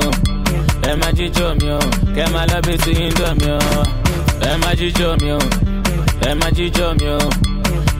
Ẹ 0.90 0.92
má 1.02 1.08
jíjọ 1.18 1.48
mi 1.60 1.68
o. 1.78 1.80
Kẹ 2.16 2.26
má 2.34 2.42
lọ 2.52 2.58
bí 2.66 2.74
ti 2.84 2.92
indomie 3.06 3.54
o. 3.80 3.82
Ẹ 4.50 4.52
má 4.62 4.70
jíjọ 4.80 5.08
mi 5.22 5.30
o. 5.38 5.40
Ẹ 6.30 6.32
má 6.40 6.48
jíjọ 6.58 6.86
mi 7.00 7.08
o 7.18 7.20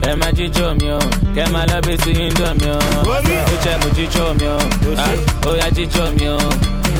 ẹ 0.08 0.14
má 0.16 0.26
jíjó 0.36 0.74
mi 0.80 0.88
o 0.90 0.98
kẹ 1.34 1.44
má 1.52 1.60
lọ́bí 1.70 1.94
sí 2.04 2.10
indomie 2.26 2.72
o. 2.72 2.78
Ó 3.12 3.56
jẹ́ 3.64 3.74
mo 3.80 3.88
jíjó 3.96 4.24
mi 4.38 4.46
o. 4.48 4.58
Ah, 5.04 5.48
ó 5.48 5.50
yá 5.60 5.68
jíjó 5.76 6.04
mi 6.18 6.28
o. 6.28 6.38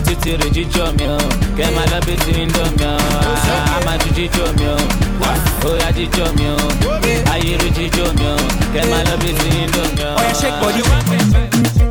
Títí 0.06 0.30
rè 0.40 0.48
jíjó 0.56 0.84
mi 0.98 1.06
o. 1.08 1.18
Kẹ 1.56 1.66
má 1.76 1.82
lọ́bí 1.92 2.14
sí 2.24 2.30
indomie 2.42 2.86
o. 2.86 2.96
Á 3.28 3.56
ah, 3.56 3.80
má 3.86 3.92
ju 4.02 4.08
jíjó 4.16 4.44
mi 4.58 4.66
o. 4.66 4.76
Ọ̀yà 10.20 10.34
shake 10.40 10.58
body. 10.60 10.82
ní. 10.82 11.87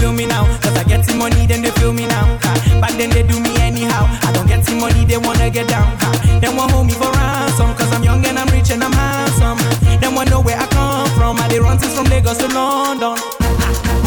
Feel 0.00 0.12
me 0.12 0.26
now. 0.26 0.44
Cause 0.64 0.76
I 0.76 0.84
get 0.84 1.06
the 1.06 1.14
money, 1.14 1.46
then 1.46 1.60
they 1.62 1.70
feel 1.76 1.92
me 1.92 2.06
now. 2.06 2.26
Ha. 2.42 2.80
Back 2.80 2.96
then 2.96 3.10
they 3.10 3.22
do 3.22 3.38
me 3.38 3.52
anyhow. 3.60 4.08
I 4.24 4.32
don't 4.32 4.48
get 4.48 4.64
the 4.64 4.74
money, 4.74 5.04
they 5.04 5.18
wanna 5.18 5.50
get 5.50 5.68
down. 5.68 5.92
Ha. 6.00 6.40
Them 6.40 6.56
want 6.56 6.72
hold 6.72 6.86
me 6.86 6.94
for 6.94 7.12
ransom. 7.12 7.76
Cause 7.76 7.92
I'm 7.92 8.02
young 8.02 8.24
and 8.24 8.38
I'm 8.38 8.48
rich 8.48 8.70
and 8.72 8.82
I'm 8.82 8.92
handsome. 8.92 9.60
Them 10.00 10.14
want 10.16 10.30
know 10.30 10.40
where 10.40 10.56
I 10.56 10.66
come 10.72 11.06
from. 11.14 11.36
I 11.36 11.46
they 11.48 11.60
run 11.60 11.76
things 11.78 11.94
from 11.94 12.06
Lagos 12.08 12.38
to 12.38 12.48
London. 12.48 13.20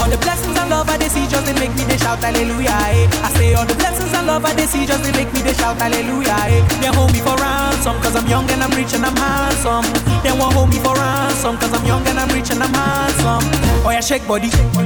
All 0.01 0.09
the 0.09 0.17
blessings 0.17 0.57
and 0.57 0.69
love 0.69 0.89
I 0.89 0.97
they 0.97 1.07
see 1.07 1.25
just 1.29 1.45
they 1.45 1.53
make 1.53 1.71
me 1.77 1.85
they 1.85 1.97
shout 1.97 2.19
hallelujah. 2.19 2.73
Eh. 2.73 3.07
I 3.23 3.29
say 3.37 3.53
all 3.53 3.65
the 3.65 3.77
blessings 3.77 4.11
and 4.17 4.27
love 4.27 4.43
I 4.43 4.53
they 4.53 4.65
see 4.65 4.85
just 4.85 5.03
they 5.05 5.13
make 5.13 5.31
me 5.31 5.39
they 5.45 5.53
shout 5.53 5.77
hallelujah. 5.77 6.35
Eh. 6.49 6.59
They 6.81 6.91
hold 6.91 7.13
me 7.13 7.19
for 7.21 7.37
ransom 7.37 7.95
cause 8.01 8.15
I'm 8.17 8.27
young 8.27 8.49
and 8.49 8.63
I'm 8.65 8.73
rich 8.75 8.93
and 8.97 9.05
I'm 9.05 9.15
handsome. 9.15 9.85
They 10.25 10.33
won't 10.33 10.51
hold 10.57 10.69
me 10.73 10.79
for 10.81 10.97
ransom 10.97 11.55
cause 11.61 11.71
I'm 11.71 11.85
young 11.85 12.03
and 12.09 12.19
I'm 12.19 12.29
rich 12.35 12.49
and 12.51 12.61
I'm 12.63 12.73
handsome. 12.73 13.45
Oh 13.85 13.91
yeah, 13.91 14.01
shake 14.01 14.27
body. 14.27 14.49
Oh 14.75 14.82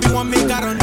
be 0.00 0.12
one 0.12 0.30
make 0.30 0.50
I 0.50 0.60
run 0.60 0.77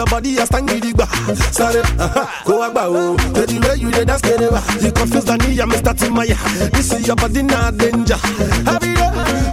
your 0.00 0.06
body 0.06 0.38
as 0.38 0.48
tangy 0.48 0.80
digba. 0.80 1.06
Sorry, 1.52 1.80
uh-huh. 1.80 2.44
go 2.46 2.60
agba 2.64 2.84
oh. 2.88 3.12
o. 3.12 3.16
The 3.16 3.60
way 3.60 3.76
you 3.76 3.90
dey 3.92 4.04
dance 4.06 4.22
keneba, 4.22 4.60
you 4.82 4.92
confuse 4.92 5.24
the 5.24 5.36
me, 5.44 5.60
I'm 5.60 5.70
starting 5.72 6.14
my. 6.14 6.24
Uh, 6.24 6.68
this 6.70 6.92
is 6.92 7.06
your 7.06 7.16
body 7.16 7.42
not 7.42 7.76
danger. 7.76 8.16
Have 8.16 8.80
Happy 8.80 9.49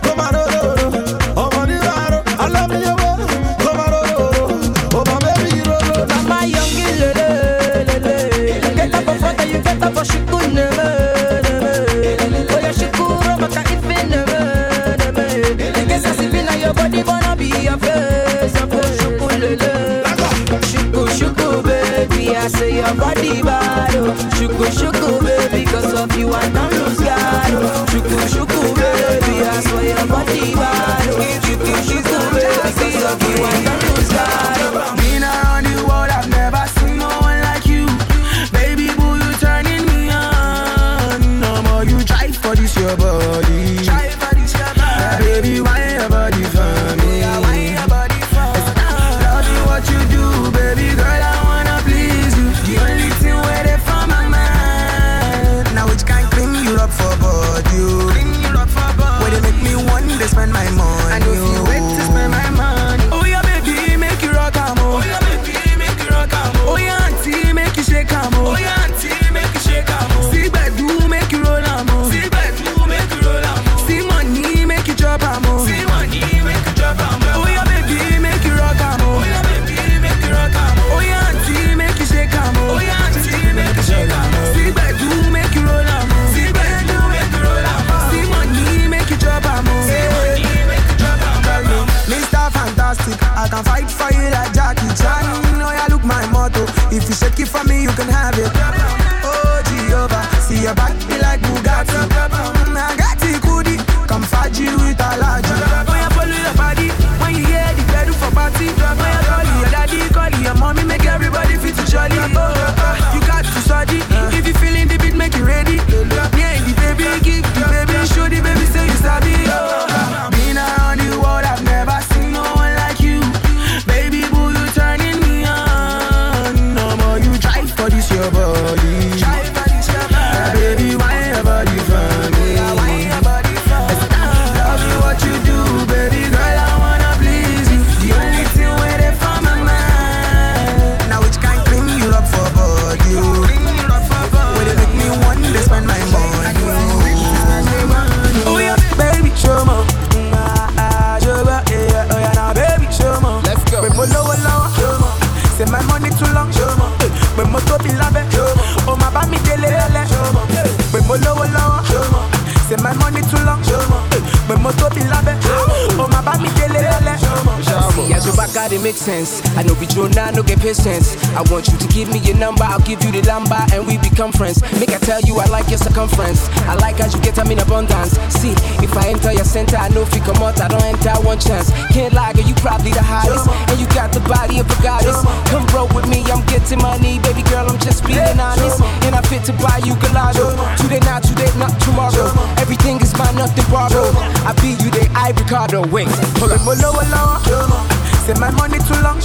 it 168.77 168.83
make 168.83 168.95
sense. 168.95 169.41
I 169.57 169.63
know 169.63 169.73
we 169.81 169.85
draw 169.87 170.07
now, 170.07 170.29
no 170.31 170.43
get 170.43 170.59
patience. 170.59 171.17
I 171.33 171.41
want 171.49 171.67
you 171.67 171.77
to 171.77 171.87
give 171.89 172.09
me 172.13 172.19
your 172.19 172.37
number, 172.37 172.63
I'll 172.63 172.83
give 172.85 173.03
you 173.03 173.11
the 173.11 173.21
number, 173.25 173.57
and 173.73 173.85
we 173.85 173.97
become 173.97 174.31
friends. 174.31 174.61
Make 174.79 174.89
I 174.93 174.99
tell 175.01 175.21
you, 175.21 175.37
I 175.39 175.45
like 175.47 175.69
your 175.69 175.77
circumference. 175.77 176.47
I 176.69 176.75
like 176.75 176.97
how 176.97 177.09
you 177.09 177.19
get 177.21 177.35
them 177.35 177.49
in 177.51 177.59
abundance. 177.59 178.17
See, 178.29 178.53
if 178.83 178.93
I 178.97 179.09
enter 179.09 179.33
your 179.33 179.45
center, 179.45 179.77
I 179.77 179.89
know 179.89 180.01
if 180.01 180.13
you 180.13 180.21
come 180.21 180.41
out, 180.41 180.61
I 180.61 180.67
don't 180.67 180.83
enter 180.83 181.13
one 181.25 181.39
chance. 181.39 181.71
Can't 181.91 182.13
lie, 182.13 182.33
girl, 182.33 182.45
you 182.45 182.55
probably 182.55 182.91
the 182.91 183.01
hottest, 183.01 183.49
and 183.49 183.79
you 183.79 183.87
got 183.93 184.13
the 184.13 184.21
body 184.29 184.59
of 184.59 184.69
a 184.69 184.77
goddess. 184.83 185.17
Come 185.49 185.65
roll 185.73 185.89
with 185.95 186.07
me, 186.07 186.23
I'm 186.29 186.45
getting 186.45 186.79
money, 186.79 187.19
baby 187.19 187.43
girl, 187.49 187.65
I'm 187.67 187.79
just 187.79 188.05
being 188.05 188.39
honest, 188.39 188.81
and 189.05 189.15
I 189.15 189.21
fit 189.25 189.43
to 189.49 189.53
buy 189.57 189.81
you 189.85 189.93
gelato. 190.01 190.53
Today, 190.77 191.01
not 191.05 191.23
today, 191.23 191.49
not 191.57 191.73
tomorrow. 191.81 192.29
Everything 192.61 193.01
is 193.01 193.15
mine, 193.17 193.35
nothing 193.35 193.65
borrowed. 193.71 194.13
I 194.45 194.53
be 194.61 194.77
you, 194.77 194.89
they 194.91 195.07
I 195.15 195.33
Ricardo. 195.33 195.85
Wait, 195.87 196.07
Pull 196.37 196.51
up 196.51 197.96
say 198.27 198.33
my 198.39 198.51
money 198.51 198.79
too 198.79 198.99
long. 199.01 199.19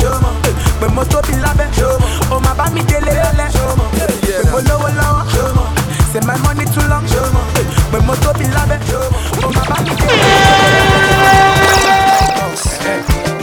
Pé 0.81 0.87
mo 0.95 1.03
tóbi 1.05 1.35
lábẹ́, 1.43 1.69
Oh 2.31 2.41
my 2.41 2.53
bá 2.59 2.67
mi 2.75 2.81
délé 2.83 3.13
lọ́lẹ́. 3.13 3.49
Pé 4.39 4.51
mo 4.51 4.59
lówó 4.69 4.89
lọ́wọ́, 4.99 5.25
say 6.13 6.21
my 6.27 6.37
money 6.45 6.65
too 6.75 6.87
long. 6.89 7.05
Pé 7.93 7.99
mo 8.07 8.15
tóbi 8.23 8.47
lábẹ́, 8.57 8.79
Oh 9.43 9.51
my 9.55 9.63
bá 9.71 9.77
mi 9.85 9.91
délé 10.01 10.17
lọ́lẹ́. 10.43 11.43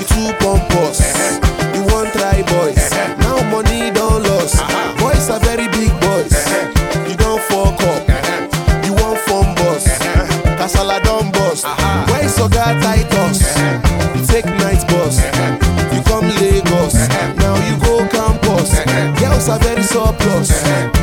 Ìtú 0.01 0.21
pọ̀npọ̀. 0.39 0.88
very 19.61 19.83
surplus. 19.83 20.98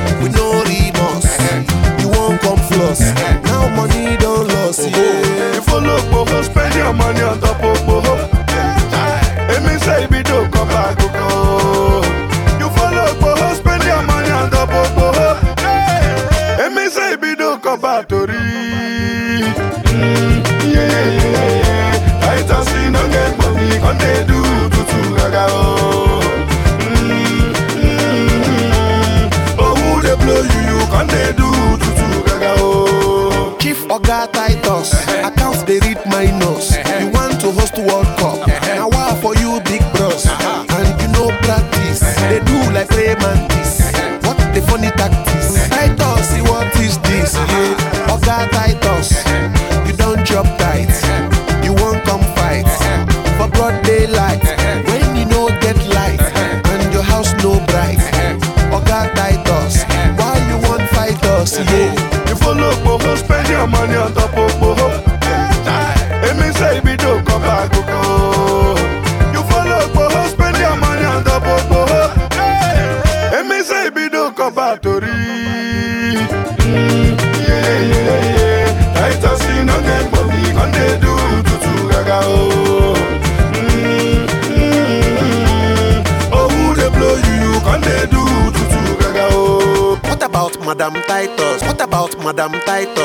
fight 92.66 92.95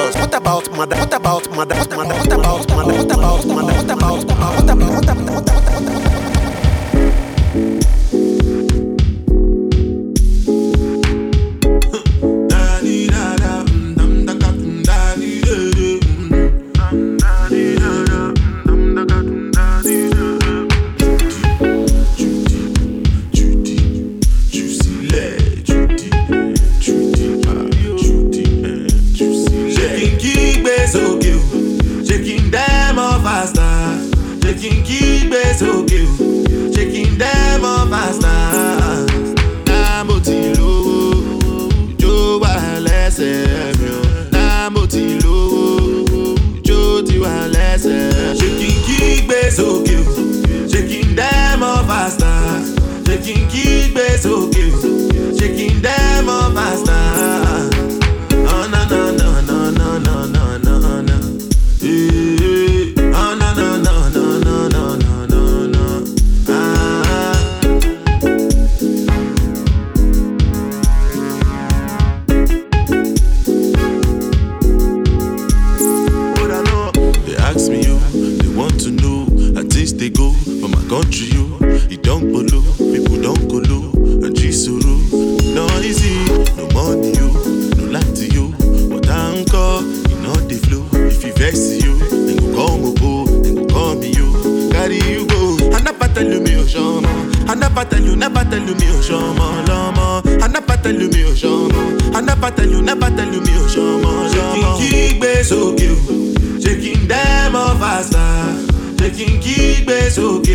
always. 110.18 110.51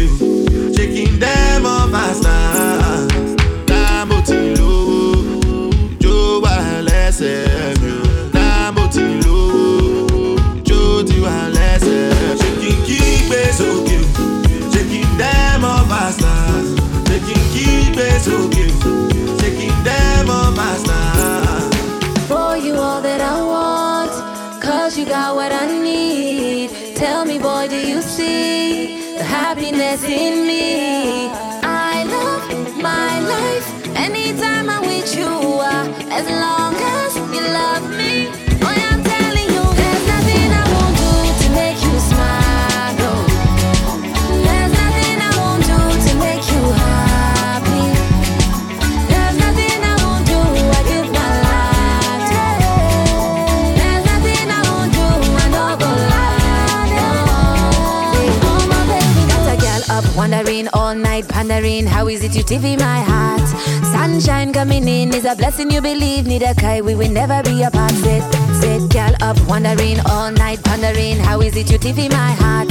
Night 61.67 61.83
pondering 61.83 61.87
how 61.87 62.07
is 62.07 62.23
it 62.23 62.37
you 62.37 62.45
TV 62.45 62.79
my 62.79 63.01
heart. 63.01 63.49
Sunshine 63.93 64.53
coming 64.53 64.87
in 64.87 65.13
is 65.13 65.25
a 65.25 65.35
blessing 65.35 65.71
you 65.71 65.81
believe. 65.81 66.27
Need 66.27 66.43
a 66.43 66.55
kai, 66.55 66.81
we 66.81 66.95
will 66.95 67.11
never 67.11 67.43
be 67.43 67.63
apart. 67.63 67.93
Sit, 67.93 68.23
sit, 68.61 68.89
girl 68.91 69.15
up 69.21 69.37
wondering 69.49 69.99
all 70.09 70.31
night 70.31 70.63
pondering 70.63 71.19
how 71.19 71.41
is 71.41 71.57
it 71.57 71.71
you 71.71 71.79
TV 71.79 72.09
my 72.11 72.33
heart. 72.41 72.71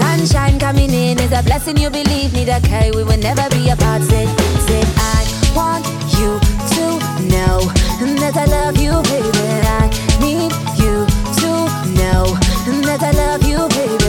Sunshine 0.00 0.58
coming 0.58 0.90
in 0.90 1.18
is 1.20 1.32
a 1.32 1.42
blessing 1.42 1.76
you 1.76 1.90
believe. 1.90 2.32
Need 2.32 2.48
a 2.48 2.60
kai, 2.60 2.90
we 2.94 3.04
will 3.04 3.18
never 3.18 3.48
be 3.50 3.68
apart. 3.68 4.02
Sit, 4.02 4.28
sit, 4.66 4.86
I 4.96 5.20
want 5.54 5.84
you 6.18 6.40
to 6.74 6.84
know 7.28 7.58
that 8.22 8.36
I 8.36 8.46
love 8.46 8.76
you, 8.78 9.02
baby. 9.12 9.48
I 9.68 9.86
need 10.20 10.52
you 10.80 11.04
to 11.40 11.50
know 11.98 12.24
that 12.86 13.02
I 13.02 13.10
love 13.12 13.42
you, 13.44 13.68
baby. 13.68 13.99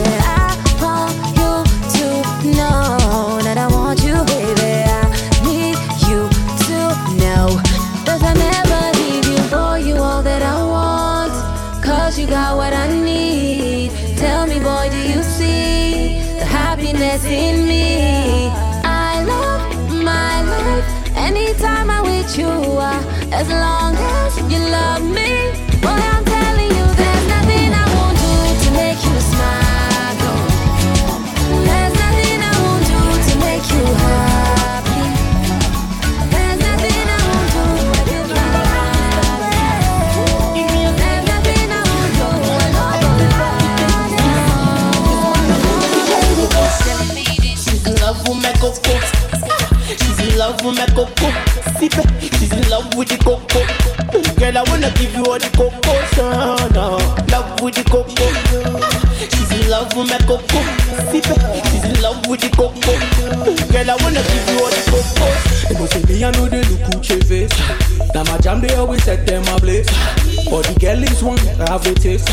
Got 12.52 12.58
what 12.58 12.74
I 12.74 12.88
need. 13.04 13.92
Tell 14.18 14.46
me, 14.46 14.60
boy, 14.60 14.90
do 14.92 15.02
you 15.14 15.24
see 15.24 16.20
the 16.40 16.46
happiness 16.46 17.24
in 17.26 17.68
me? 17.68 18.50
I 18.84 19.24
love 19.24 19.64
my 20.04 20.42
life 20.54 20.88
anytime 21.16 21.90
I'm 21.90 22.04
with 22.04 22.38
you. 22.38 22.52
As 23.32 23.48
long 23.50 23.96
as 23.96 24.38
you 24.52 24.60
love 24.60 25.04
me, 25.04 25.41
love 50.52 50.66
with 50.66 50.78
my 50.78 50.86
coco. 50.88 51.30
Sip 51.80 51.98
it. 51.98 52.34
She's 52.36 52.52
in 52.52 52.70
love 52.70 52.94
with 52.96 53.10
the 53.10 53.18
coco. 53.18 53.62
Girl, 54.40 54.58
I 54.58 54.64
wanna 54.70 54.92
give 54.92 55.16
you 55.16 55.24
all 55.26 55.40
the 55.40 55.50
coco. 55.56 55.94
So, 56.16 56.70
no. 56.74 56.98
Love 57.32 57.62
with 57.62 57.76
the 57.76 57.84
coco. 57.90 58.71
She's 59.72 59.80
in 59.80 59.88
love 59.88 59.96
with 59.96 60.10
my 60.10 60.18
coco. 60.28 60.60
Sip 61.12 61.24
it. 61.32 61.66
She's 61.72 61.86
in 61.86 62.02
love 62.02 62.28
with 62.28 62.42
the 62.42 62.50
coco. 62.50 62.92
Girl, 63.72 63.90
I 63.90 63.96
wanna 64.04 64.20
give 64.20 64.50
you 64.52 64.60
all 64.60 64.68
the 64.68 64.84
coco. 64.92 65.52
They 65.70 65.76
go 65.80 65.86
say 65.86 66.04
me 66.12 66.26
I 66.26 66.32
know 66.32 66.50
they 66.50 66.64
look 66.64 66.82
Gucci 66.92 67.24
face. 67.24 67.56
Now 68.14 68.24
my 68.26 68.38
jam 68.40 68.60
they 68.60 68.76
always 68.76 69.02
set 69.04 69.26
them 69.26 69.48
ablaze. 69.48 69.88
But 70.50 70.68
the 70.68 70.76
girl 70.78 71.02
is 71.02 71.24
one 71.24 71.38
have 71.72 71.88
a 71.88 71.94
taste. 71.96 72.28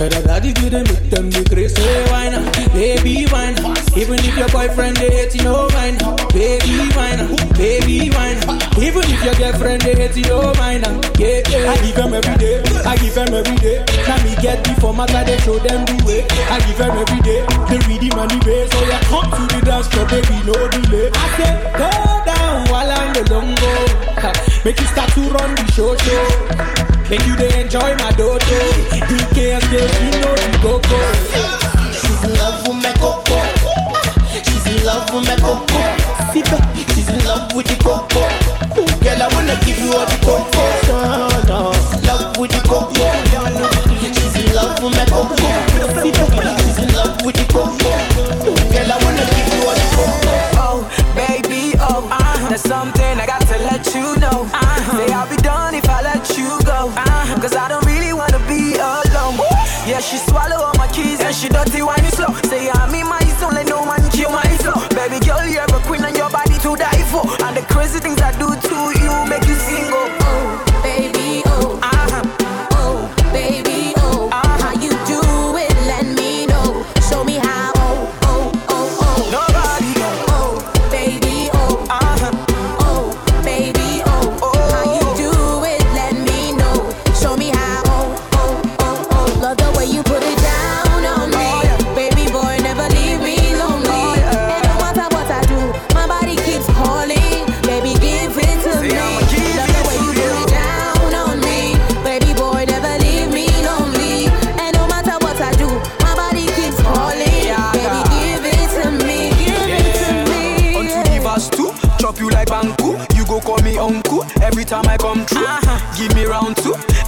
Heard 0.00 0.12
that 0.12 0.24
daddy 0.24 0.54
do 0.54 0.70
they 0.70 0.80
make 0.80 1.10
them 1.12 1.28
the 1.28 1.44
grace. 1.44 1.76
Say 1.76 2.08
why 2.08 2.30
not, 2.32 2.48
baby 2.72 3.28
why 3.28 3.52
not? 3.52 3.76
Even 4.00 4.16
if 4.24 4.32
your 4.32 4.48
boyfriend 4.48 4.96
they 4.96 5.10
hate 5.12 5.34
you, 5.36 5.44
no 5.44 5.68
mind. 5.76 6.00
Baby 6.32 6.88
why 6.96 7.20
not, 7.20 7.36
baby 7.60 8.08
why 8.08 8.32
not? 8.40 8.56
Even 8.80 9.04
if 9.04 9.20
your 9.20 9.36
girlfriend 9.36 9.82
they 9.82 9.92
hate 9.92 10.16
you, 10.16 10.24
no 10.32 10.54
mind. 10.56 10.88
Yeah, 11.20 11.44
yeah. 11.52 11.68
I 11.68 11.76
give 11.84 11.96
them 12.00 12.14
every 12.16 12.36
day, 12.40 12.64
I 12.88 12.96
give 12.96 13.12
them 13.12 13.34
every 13.34 13.56
day. 13.60 13.84
Now 14.08 14.16
me 14.24 14.32
get 14.40 14.64
before 14.64 14.94
my 14.94 15.04
they 15.04 15.36
show 15.44 15.58
them 15.60 15.84
the 15.84 16.00
way. 16.08 16.24
I 16.48 16.56
give 16.64 16.69
them 16.78 16.96
every 16.96 17.20
day, 17.20 17.44
they 17.68 17.78
read 17.88 18.00
the 18.00 18.10
money 18.16 18.38
base. 18.44 18.70
So 18.70 18.80
yeah, 18.86 19.00
come 19.08 19.30
to 19.30 19.42
the 19.54 19.60
dance 19.64 19.88
floor, 19.88 20.06
baby, 20.06 20.36
no 20.46 20.54
delay. 20.68 21.10
I 21.14 21.26
say 21.36 21.52
go 21.78 21.90
down 22.26 22.68
while 22.70 22.90
I'm 22.90 23.12
the 23.14 23.22
longo. 23.32 23.72
Make 24.64 24.78
you 24.80 24.86
start 24.86 25.10
to 25.14 25.20
run 25.30 25.54
the 25.54 25.64
show 25.72 25.96
show. 25.96 26.26
Make 27.08 27.24
you 27.26 27.34
they 27.36 27.62
enjoy 27.62 27.96
my 27.96 28.12
dojo. 28.12 28.60
DK 29.08 29.56
and 29.56 29.64
you 29.72 30.10
know 30.20 30.34
the 30.36 30.58
go-go. 30.62 31.00
She's 31.96 32.22
in 32.24 32.32
love 32.38 32.60
with 32.68 32.78
my 32.82 32.92
coco. 33.00 33.40
She's 34.44 34.66
in 34.68 34.84
love 34.84 35.08
with 35.14 35.24
my 35.26 35.36
coco. 35.40 35.80
She's 36.32 37.08
in 37.08 37.24
love 37.24 37.52
with 37.54 37.66
the 37.66 37.76
coco. 37.82 38.22
Girl, 39.00 39.22
I 39.22 39.28
wanna 39.34 39.56
give 39.64 39.78
you 39.78 39.92
all 39.96 40.06
the 40.06 40.18
coco. 40.22 40.64
Love 42.06 42.36
with 42.36 42.50
the 42.52 42.60
coco. 42.68 43.06
She's 44.14 44.36
in 44.44 44.54
love 44.54 44.82
with 44.82 44.94
my 44.94 45.04
coco. 45.06 46.59
With 47.32 47.48
the. 47.48 47.52
Girl, 47.52 48.90
I 48.90 48.96
wanna 49.04 49.24
give 49.30 49.48
you 49.54 49.62
all 49.68 49.74
the 49.74 49.86
coco. 49.94 50.34
Oh, 50.58 50.78
baby, 51.14 51.74
oh, 51.80 52.06
there's 52.48 52.62
something 52.62 53.18
I 53.18 53.26
got 53.26 53.42
to 53.42 53.58
let 53.58 53.86
you 53.94 54.16
know. 54.18 54.48
Say 54.96 55.12
I'll 55.12 55.28
be 55.28 55.36
done 55.36 55.74
if 55.74 55.88
I 55.88 56.02
let 56.02 56.26
you 56.36 56.58
go. 56.64 56.90
Cause 57.40 57.54
I 57.54 57.68
don't 57.68 57.84
really 57.86 58.12
wanna 58.12 58.40
be 58.46 58.74
alone. 58.76 59.38
Yeah, 59.86 60.00
she 60.00 60.18
swallow 60.18 60.56
all 60.56 60.74
my 60.76 60.88
keys 60.88 61.20
and 61.20 61.34
she 61.34 61.48
dirty 61.48 61.82
wine 61.82 61.99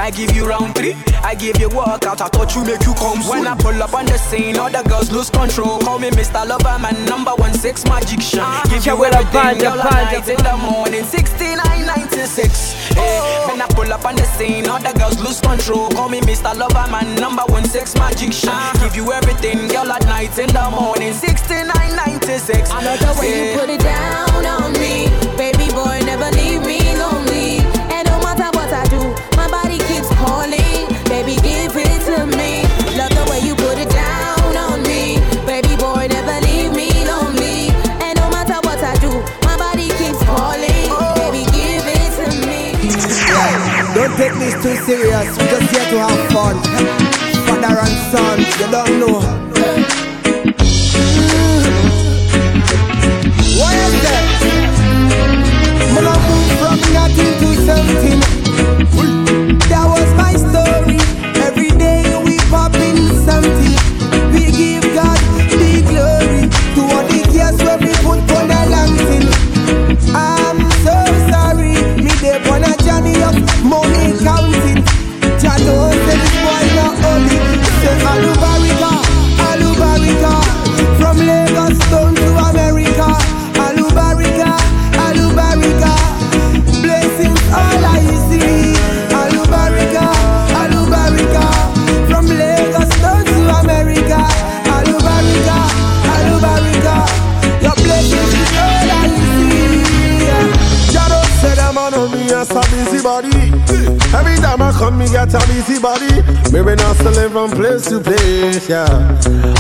I 0.03 0.11
give 0.11 0.35
you 0.35 0.45
round 0.45 0.75
three. 0.75 0.97
I 1.23 1.37
give 1.37 1.61
you 1.61 1.69
workout, 1.69 2.21
I 2.21 2.27
thought 2.27 2.57
you 2.57 2.65
make 2.65 2.83
you 2.83 2.93
come 2.95 3.23
soon. 3.23 3.31
When 3.31 3.47
I 3.47 3.55
pull 3.55 3.81
up 3.81 3.95
on 3.95 4.05
the 4.07 4.19
scene, 4.19 4.59
all 4.59 4.69
the 4.69 4.83
girls 4.83 5.13
lose 5.13 5.31
control. 5.31 5.79
Call 5.79 6.01
me 6.01 6.11
Mr. 6.11 6.43
Lover, 6.45 6.77
man, 6.83 7.05
number 7.05 7.31
one 7.37 7.55
six 7.55 7.85
magician. 7.87 8.43
Give 8.67 8.83
ah. 8.83 8.83
you 8.83 8.97
with 8.99 9.15
a 9.15 9.23
everything, 9.23 9.33
band, 9.33 9.59
a 9.59 9.63
girl, 9.63 9.79
all 9.79 9.95
night 9.95 10.27
in 10.27 10.43
the 10.43 10.57
morning, 10.59 11.05
69, 11.05 11.87
96. 11.87 12.99
Hey, 12.99 13.47
when 13.47 13.63
I 13.63 13.69
pull 13.71 13.93
up 13.93 14.05
on 14.05 14.17
the 14.17 14.27
scene, 14.35 14.67
all 14.67 14.83
the 14.83 14.91
girls 14.99 15.23
lose 15.23 15.41
control. 15.41 15.89
Call 15.91 16.09
me 16.09 16.19
Mr. 16.23 16.51
Lover, 16.51 16.91
man, 16.91 17.15
number 17.15 17.47
one 17.47 17.65
sex 17.65 17.95
magician. 17.95 18.51
Ah. 18.51 18.75
Give 18.83 18.97
you 18.97 19.13
everything, 19.13 19.69
girl, 19.69 19.87
at 19.87 20.03
night 20.07 20.37
in 20.37 20.51
the 20.51 20.67
morning, 20.69 21.15
69, 21.15 21.71
96. 21.71 22.51
I 22.75 22.83
love 22.83 22.99
the 22.99 23.21
way 23.23 23.31
you 23.31 23.45
eh. 23.55 23.61
put 23.61 23.71
it 23.71 23.79
down 23.79 24.47
on 24.51 24.73
me, 24.83 25.07
baby 25.39 25.71
boy. 25.71 26.03
Never 26.03 26.27
leave 26.35 26.67
me 26.67 26.99
lonely. 26.99 27.22
Take 44.23 44.39
this 44.39 44.55
too 44.63 44.77
serious. 44.85 45.37
We 45.37 45.45
just 45.51 45.69
here 45.75 45.89
to 45.91 45.99
have 45.99 46.23
fun. 46.31 46.57
Father 47.47 47.77
and 47.85 47.97
son, 48.13 48.39
you 48.39 48.69
don't 48.71 48.95
know. 49.01 49.19
What 53.59 53.75
is 53.85 53.95
that? 54.05 54.25
Man, 55.95 56.07
I 56.07 56.17
moved 56.29 56.55
from 56.61 56.79
nothing 56.99 57.33
to 57.41 57.49
something. 57.67 58.21
Come, 104.83 104.99
me 104.99 105.07
get 105.07 105.33
a 105.33 105.39
busy 105.47 105.79
body. 105.81 106.11
Me 106.51 106.61
been 106.63 106.79
hustling 106.79 107.31
from 107.31 107.51
place 107.51 107.87
to 107.89 108.01
place, 108.01 108.69
yeah. 108.69 108.87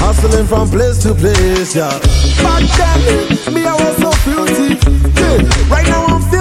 Hustling 0.02 0.46
from 0.46 0.68
place 0.68 0.98
to 1.04 1.14
place, 1.14 1.76
yeah. 1.76 1.94
Back 2.42 2.64
then, 2.78 3.54
me 3.54 3.62
I 3.64 3.74
was 3.78 3.96
so 4.02 4.10
filthy. 4.24 4.74
Yeah. 5.20 5.70
Right 5.70 5.86
now 5.86 6.06
I'm 6.06 6.31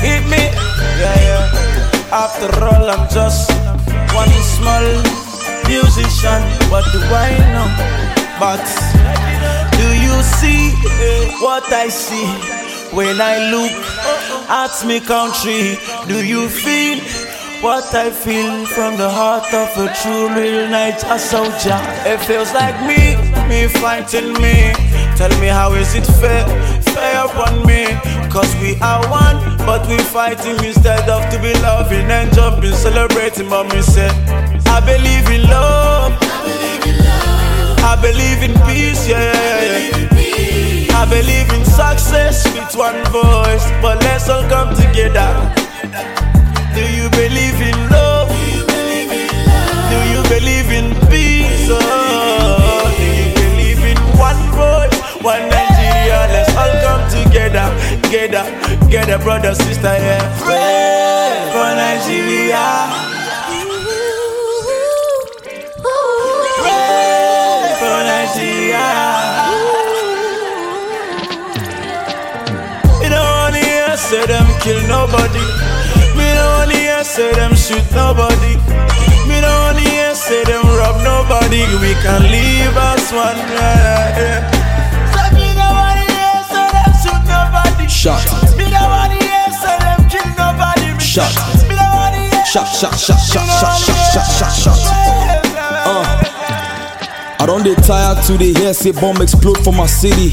hit 0.00 0.22
me. 0.32 0.42
Yeah, 1.00 1.18
yeah. 1.28 2.14
After 2.24 2.50
all, 2.64 2.90
I'm 2.90 3.08
just 3.10 3.50
one 4.14 4.32
small 4.56 4.86
musician. 5.68 6.40
What 6.70 6.84
do 6.92 7.00
I 7.10 7.30
know? 7.52 7.68
But 8.38 8.64
do 9.78 9.86
you 10.06 10.16
see 10.22 10.70
what 11.40 11.70
I 11.72 11.88
see 11.88 12.26
when 12.96 13.20
I 13.20 13.50
look 13.50 13.72
at 14.48 14.74
me 14.86 15.00
country? 15.00 15.78
Do 16.08 16.24
you 16.24 16.48
feel 16.48 16.98
what 17.62 17.94
I 17.94 18.10
feel 18.10 18.66
from 18.66 18.96
the 18.96 19.08
heart 19.08 19.52
of 19.54 19.70
a 19.78 19.92
true 20.02 20.28
real 20.34 20.68
Niger 20.68 21.18
soldier? 21.18 21.78
It 22.06 22.18
feels 22.20 22.52
like 22.52 22.76
me, 22.86 23.16
me 23.48 23.68
fighting 23.68 24.32
me. 24.34 24.72
Tell 25.16 25.30
me 25.40 25.46
how 25.48 25.72
is 25.74 25.94
it 25.94 26.06
fair, 26.20 26.44
fair 26.82 27.24
upon 27.24 27.64
me? 27.66 28.23
Cause 28.34 28.52
we 28.56 28.74
are 28.80 29.00
one, 29.08 29.38
but 29.58 29.86
we 29.86 29.96
fighting 29.98 30.58
instead 30.64 31.08
of 31.08 31.22
to 31.30 31.38
be 31.38 31.52
loving 31.62 32.10
and 32.10 32.34
jumping, 32.34 32.72
celebrating. 32.72 33.48
Me 33.48 33.80
say, 33.80 34.08
I 34.66 34.80
believe 34.84 35.30
in 35.30 35.48
love. 35.48 36.12
I 37.78 37.94
believe 38.02 38.42
in 38.42 38.54
peace, 38.66 39.06
yeah. 39.06 39.30
I 40.96 41.06
believe 41.08 41.48
in 41.52 41.64
success 41.64 42.44
with 42.54 42.74
one 42.74 43.04
voice, 43.12 43.70
but 43.80 44.02
let's 44.02 44.28
all 44.28 44.42
come 44.48 44.74
together. 44.74 46.23
Together, 58.02 58.44
together, 58.44 58.84
together, 58.84 59.18
brother, 59.18 59.54
sister, 59.54 59.94
yeah. 59.94 60.20
Pray 60.38 61.50
for 61.52 61.70
Nigeria. 61.74 62.64
Pray 66.62 67.74
for 67.80 67.98
Nigeria. 68.10 68.86
Me 73.00 73.08
don't 73.08 73.24
wanna 73.24 73.58
hear 73.58 73.96
say 73.96 74.26
them 74.26 74.46
kill 74.60 74.80
nobody. 74.88 75.44
Me 76.16 76.26
don't 76.34 76.52
wanna 76.58 76.74
hear 76.74 77.04
say 77.04 77.32
them 77.34 77.54
shoot 77.54 77.84
nobody. 77.92 78.56
Me 79.28 79.40
don't 79.40 79.60
wanna 79.64 79.80
hear 79.80 80.14
say 80.14 80.42
them 80.44 80.62
rob 80.78 80.96
nobody. 81.02 81.62
We 81.82 81.94
can 82.02 82.22
leave 82.30 82.76
us 82.76 83.12
one. 83.12 83.36
Yeah, 83.36 84.18
yeah. 84.18 84.63
Shot. 88.04 88.20
Me 88.58 88.68
don't 88.68 88.82
wanna 88.82 89.14
hear 89.14 89.50
say 89.62 89.78
them 89.78 90.06
kill 90.10 90.28
nobody. 90.36 90.92
Shot. 91.00 91.32
Me 91.66 91.74
don't 91.74 91.94
wanna. 91.96 92.44
Shot, 92.44 92.66
shot, 92.68 92.94
shot, 92.98 93.16
shot, 93.18 93.46
shot, 93.48 93.78
shot, 93.78 93.96
shot, 94.12 94.52
shot, 94.52 94.74
shot. 94.74 94.83
I 97.44 97.46
don't 97.46 97.62
dey 97.62 97.74
tired 97.74 98.24
to 98.24 98.38
the 98.38 98.54
hear 98.56 98.72
say 98.72 98.90
bomb 98.92 99.20
explode 99.20 99.60
for 99.62 99.70
my 99.70 99.84
city. 99.84 100.32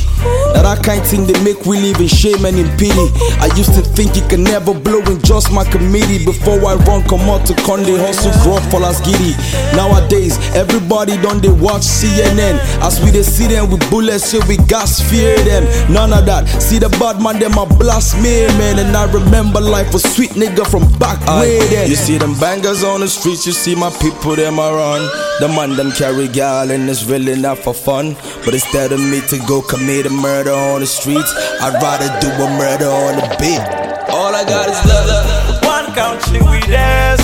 That 0.55 0.63
I 0.63 0.79
kind 0.79 1.03
thing 1.03 1.27
they 1.27 1.35
make 1.43 1.67
we 1.67 1.75
live 1.75 1.99
in 1.99 2.07
shame 2.07 2.47
and 2.47 2.55
in 2.55 2.71
pity. 2.79 3.11
I 3.43 3.51
used 3.59 3.75
to 3.75 3.83
think 3.83 4.15
it 4.15 4.31
could 4.31 4.39
never 4.39 4.71
blow 4.71 5.03
in 5.11 5.19
just 5.19 5.51
my 5.51 5.67
committee. 5.67 6.23
Before 6.23 6.55
I 6.63 6.79
run, 6.87 7.03
come 7.11 7.27
out 7.27 7.43
to 7.51 7.53
Conde 7.67 7.91
hustle, 7.99 8.31
grow 8.47 8.63
for 8.71 8.79
Lasgidi. 8.79 9.35
Nowadays, 9.75 10.39
everybody 10.55 11.19
done 11.19 11.43
they 11.43 11.51
watch 11.51 11.83
CNN. 11.83 12.55
As 12.79 13.03
we 13.03 13.11
they 13.11 13.27
see 13.27 13.47
them 13.51 13.67
with 13.67 13.83
bullets, 13.91 14.31
so 14.31 14.39
we 14.47 14.55
gas 14.71 15.03
fear 15.03 15.35
them. 15.43 15.67
None 15.91 16.15
of 16.15 16.23
that. 16.31 16.47
See 16.63 16.79
the 16.79 16.87
bad 16.95 17.19
man, 17.19 17.43
them 17.43 17.59
a 17.59 17.67
blast 17.67 18.15
me, 18.23 18.47
man. 18.55 18.79
And 18.79 18.95
I 18.95 19.11
remember 19.11 19.59
life 19.59 19.91
a 19.91 19.99
sweet 19.99 20.31
nigga 20.39 20.63
from 20.63 20.87
back 20.95 21.19
way 21.27 21.59
then. 21.75 21.89
You 21.91 21.95
see 21.99 22.17
them 22.17 22.39
bangers 22.39 22.85
on 22.87 23.01
the 23.03 23.09
streets, 23.11 23.45
you 23.45 23.51
see 23.51 23.75
my 23.75 23.91
people, 23.99 24.39
them 24.39 24.59
a 24.63 24.71
run. 24.71 25.03
The 25.43 25.47
man 25.51 25.75
them 25.75 25.91
carry 25.91 26.27
gal 26.29 26.71
and 26.71 26.87
really 27.05 27.39
not 27.39 27.57
for 27.59 27.73
fun. 27.73 28.15
But 28.45 28.53
instead 28.53 28.91
of 28.91 28.99
me 28.99 29.21
to 29.27 29.37
go 29.47 29.61
commit 29.61 30.05
a 30.05 30.09
murder 30.09 30.51
on 30.53 30.81
the 30.81 30.87
streets, 30.87 31.31
I'd 31.61 31.81
rather 31.81 32.07
do 32.19 32.29
a 32.31 32.49
murder 32.57 32.89
on 32.89 33.15
the 33.17 33.27
beat. 33.39 33.61
All 34.09 34.33
I 34.35 34.43
got 34.43 34.67
is 34.69 34.81
love. 34.85 35.63
One 35.63 35.93
country 35.93 36.39
we 36.41 36.61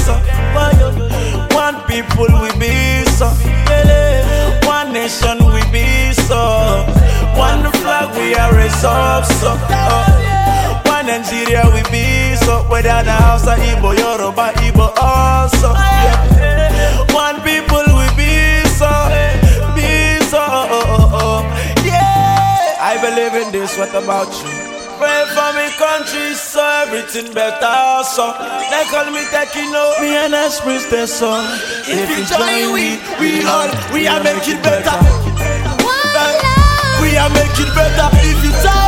so 0.06 0.38
one 1.68 1.82
people 1.88 2.28
we 2.41 2.49
be 2.60 3.04
so. 3.18 3.28
One 4.68 4.94
nation 4.94 5.38
we 5.54 5.62
be 5.72 6.14
so. 6.14 6.86
One 7.36 7.64
flag 7.82 8.16
we 8.18 8.36
are 8.36 8.54
resolved 8.56 9.28
so. 9.41 9.52
Oh. 9.58 10.82
One 10.86 11.08
Nigeria 11.08 11.64
we 11.74 11.82
be 11.91 12.36
so. 12.45 12.64
Whether 12.70 13.04
the 13.04 13.12
house 13.12 13.48
or 13.48 13.56
Igbo, 13.58 13.98
Yoruba, 13.98 14.54
Igbo 14.66 14.94
also. 15.02 15.86
Yeah. 23.18 23.26
I 23.26 23.30
believe 23.30 23.48
in 23.48 23.52
this. 23.52 23.77
What 23.77 23.89
about 23.95 24.31
you? 24.44 24.68
Pray 24.98 25.26
for 25.34 25.53
me 25.53 25.69
country 25.77 26.34
so 26.34 26.64
everything 26.64 27.31
better 27.31 28.03
so 28.03 28.34
They 28.72 28.84
call 28.89 29.06
me 29.11 29.22
Tekino, 29.30 30.02
me 30.02 30.15
and 30.15 30.34
Express 30.34 30.89
the 30.89 31.06
song 31.06 31.45
If 31.85 32.10
you 32.10 32.26
join 32.26 32.73
we, 32.73 32.98
we 33.22 33.45
all, 33.45 33.69
we 33.94 34.07
are 34.07 34.23
make 34.23 34.48
it 34.48 34.64
better 34.64 34.98
We 36.99 37.15
are 37.15 37.30
make 37.30 37.60
it 37.60 37.76
better 37.76 38.10
If 38.26 38.44
you 38.44 38.52
join 38.64 38.86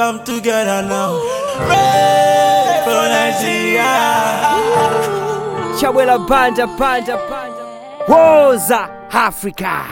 Come 0.00 0.24
together 0.24 0.80
now. 0.88 1.12
Pray 1.68 2.80
for 2.86 3.04
Nigeria. 3.12 3.92
Chabwera 5.78 6.16
Banda 6.26 6.66
banja 6.66 7.16
banja 7.28 8.06
Woza 8.08 8.88
Africa 9.12 9.84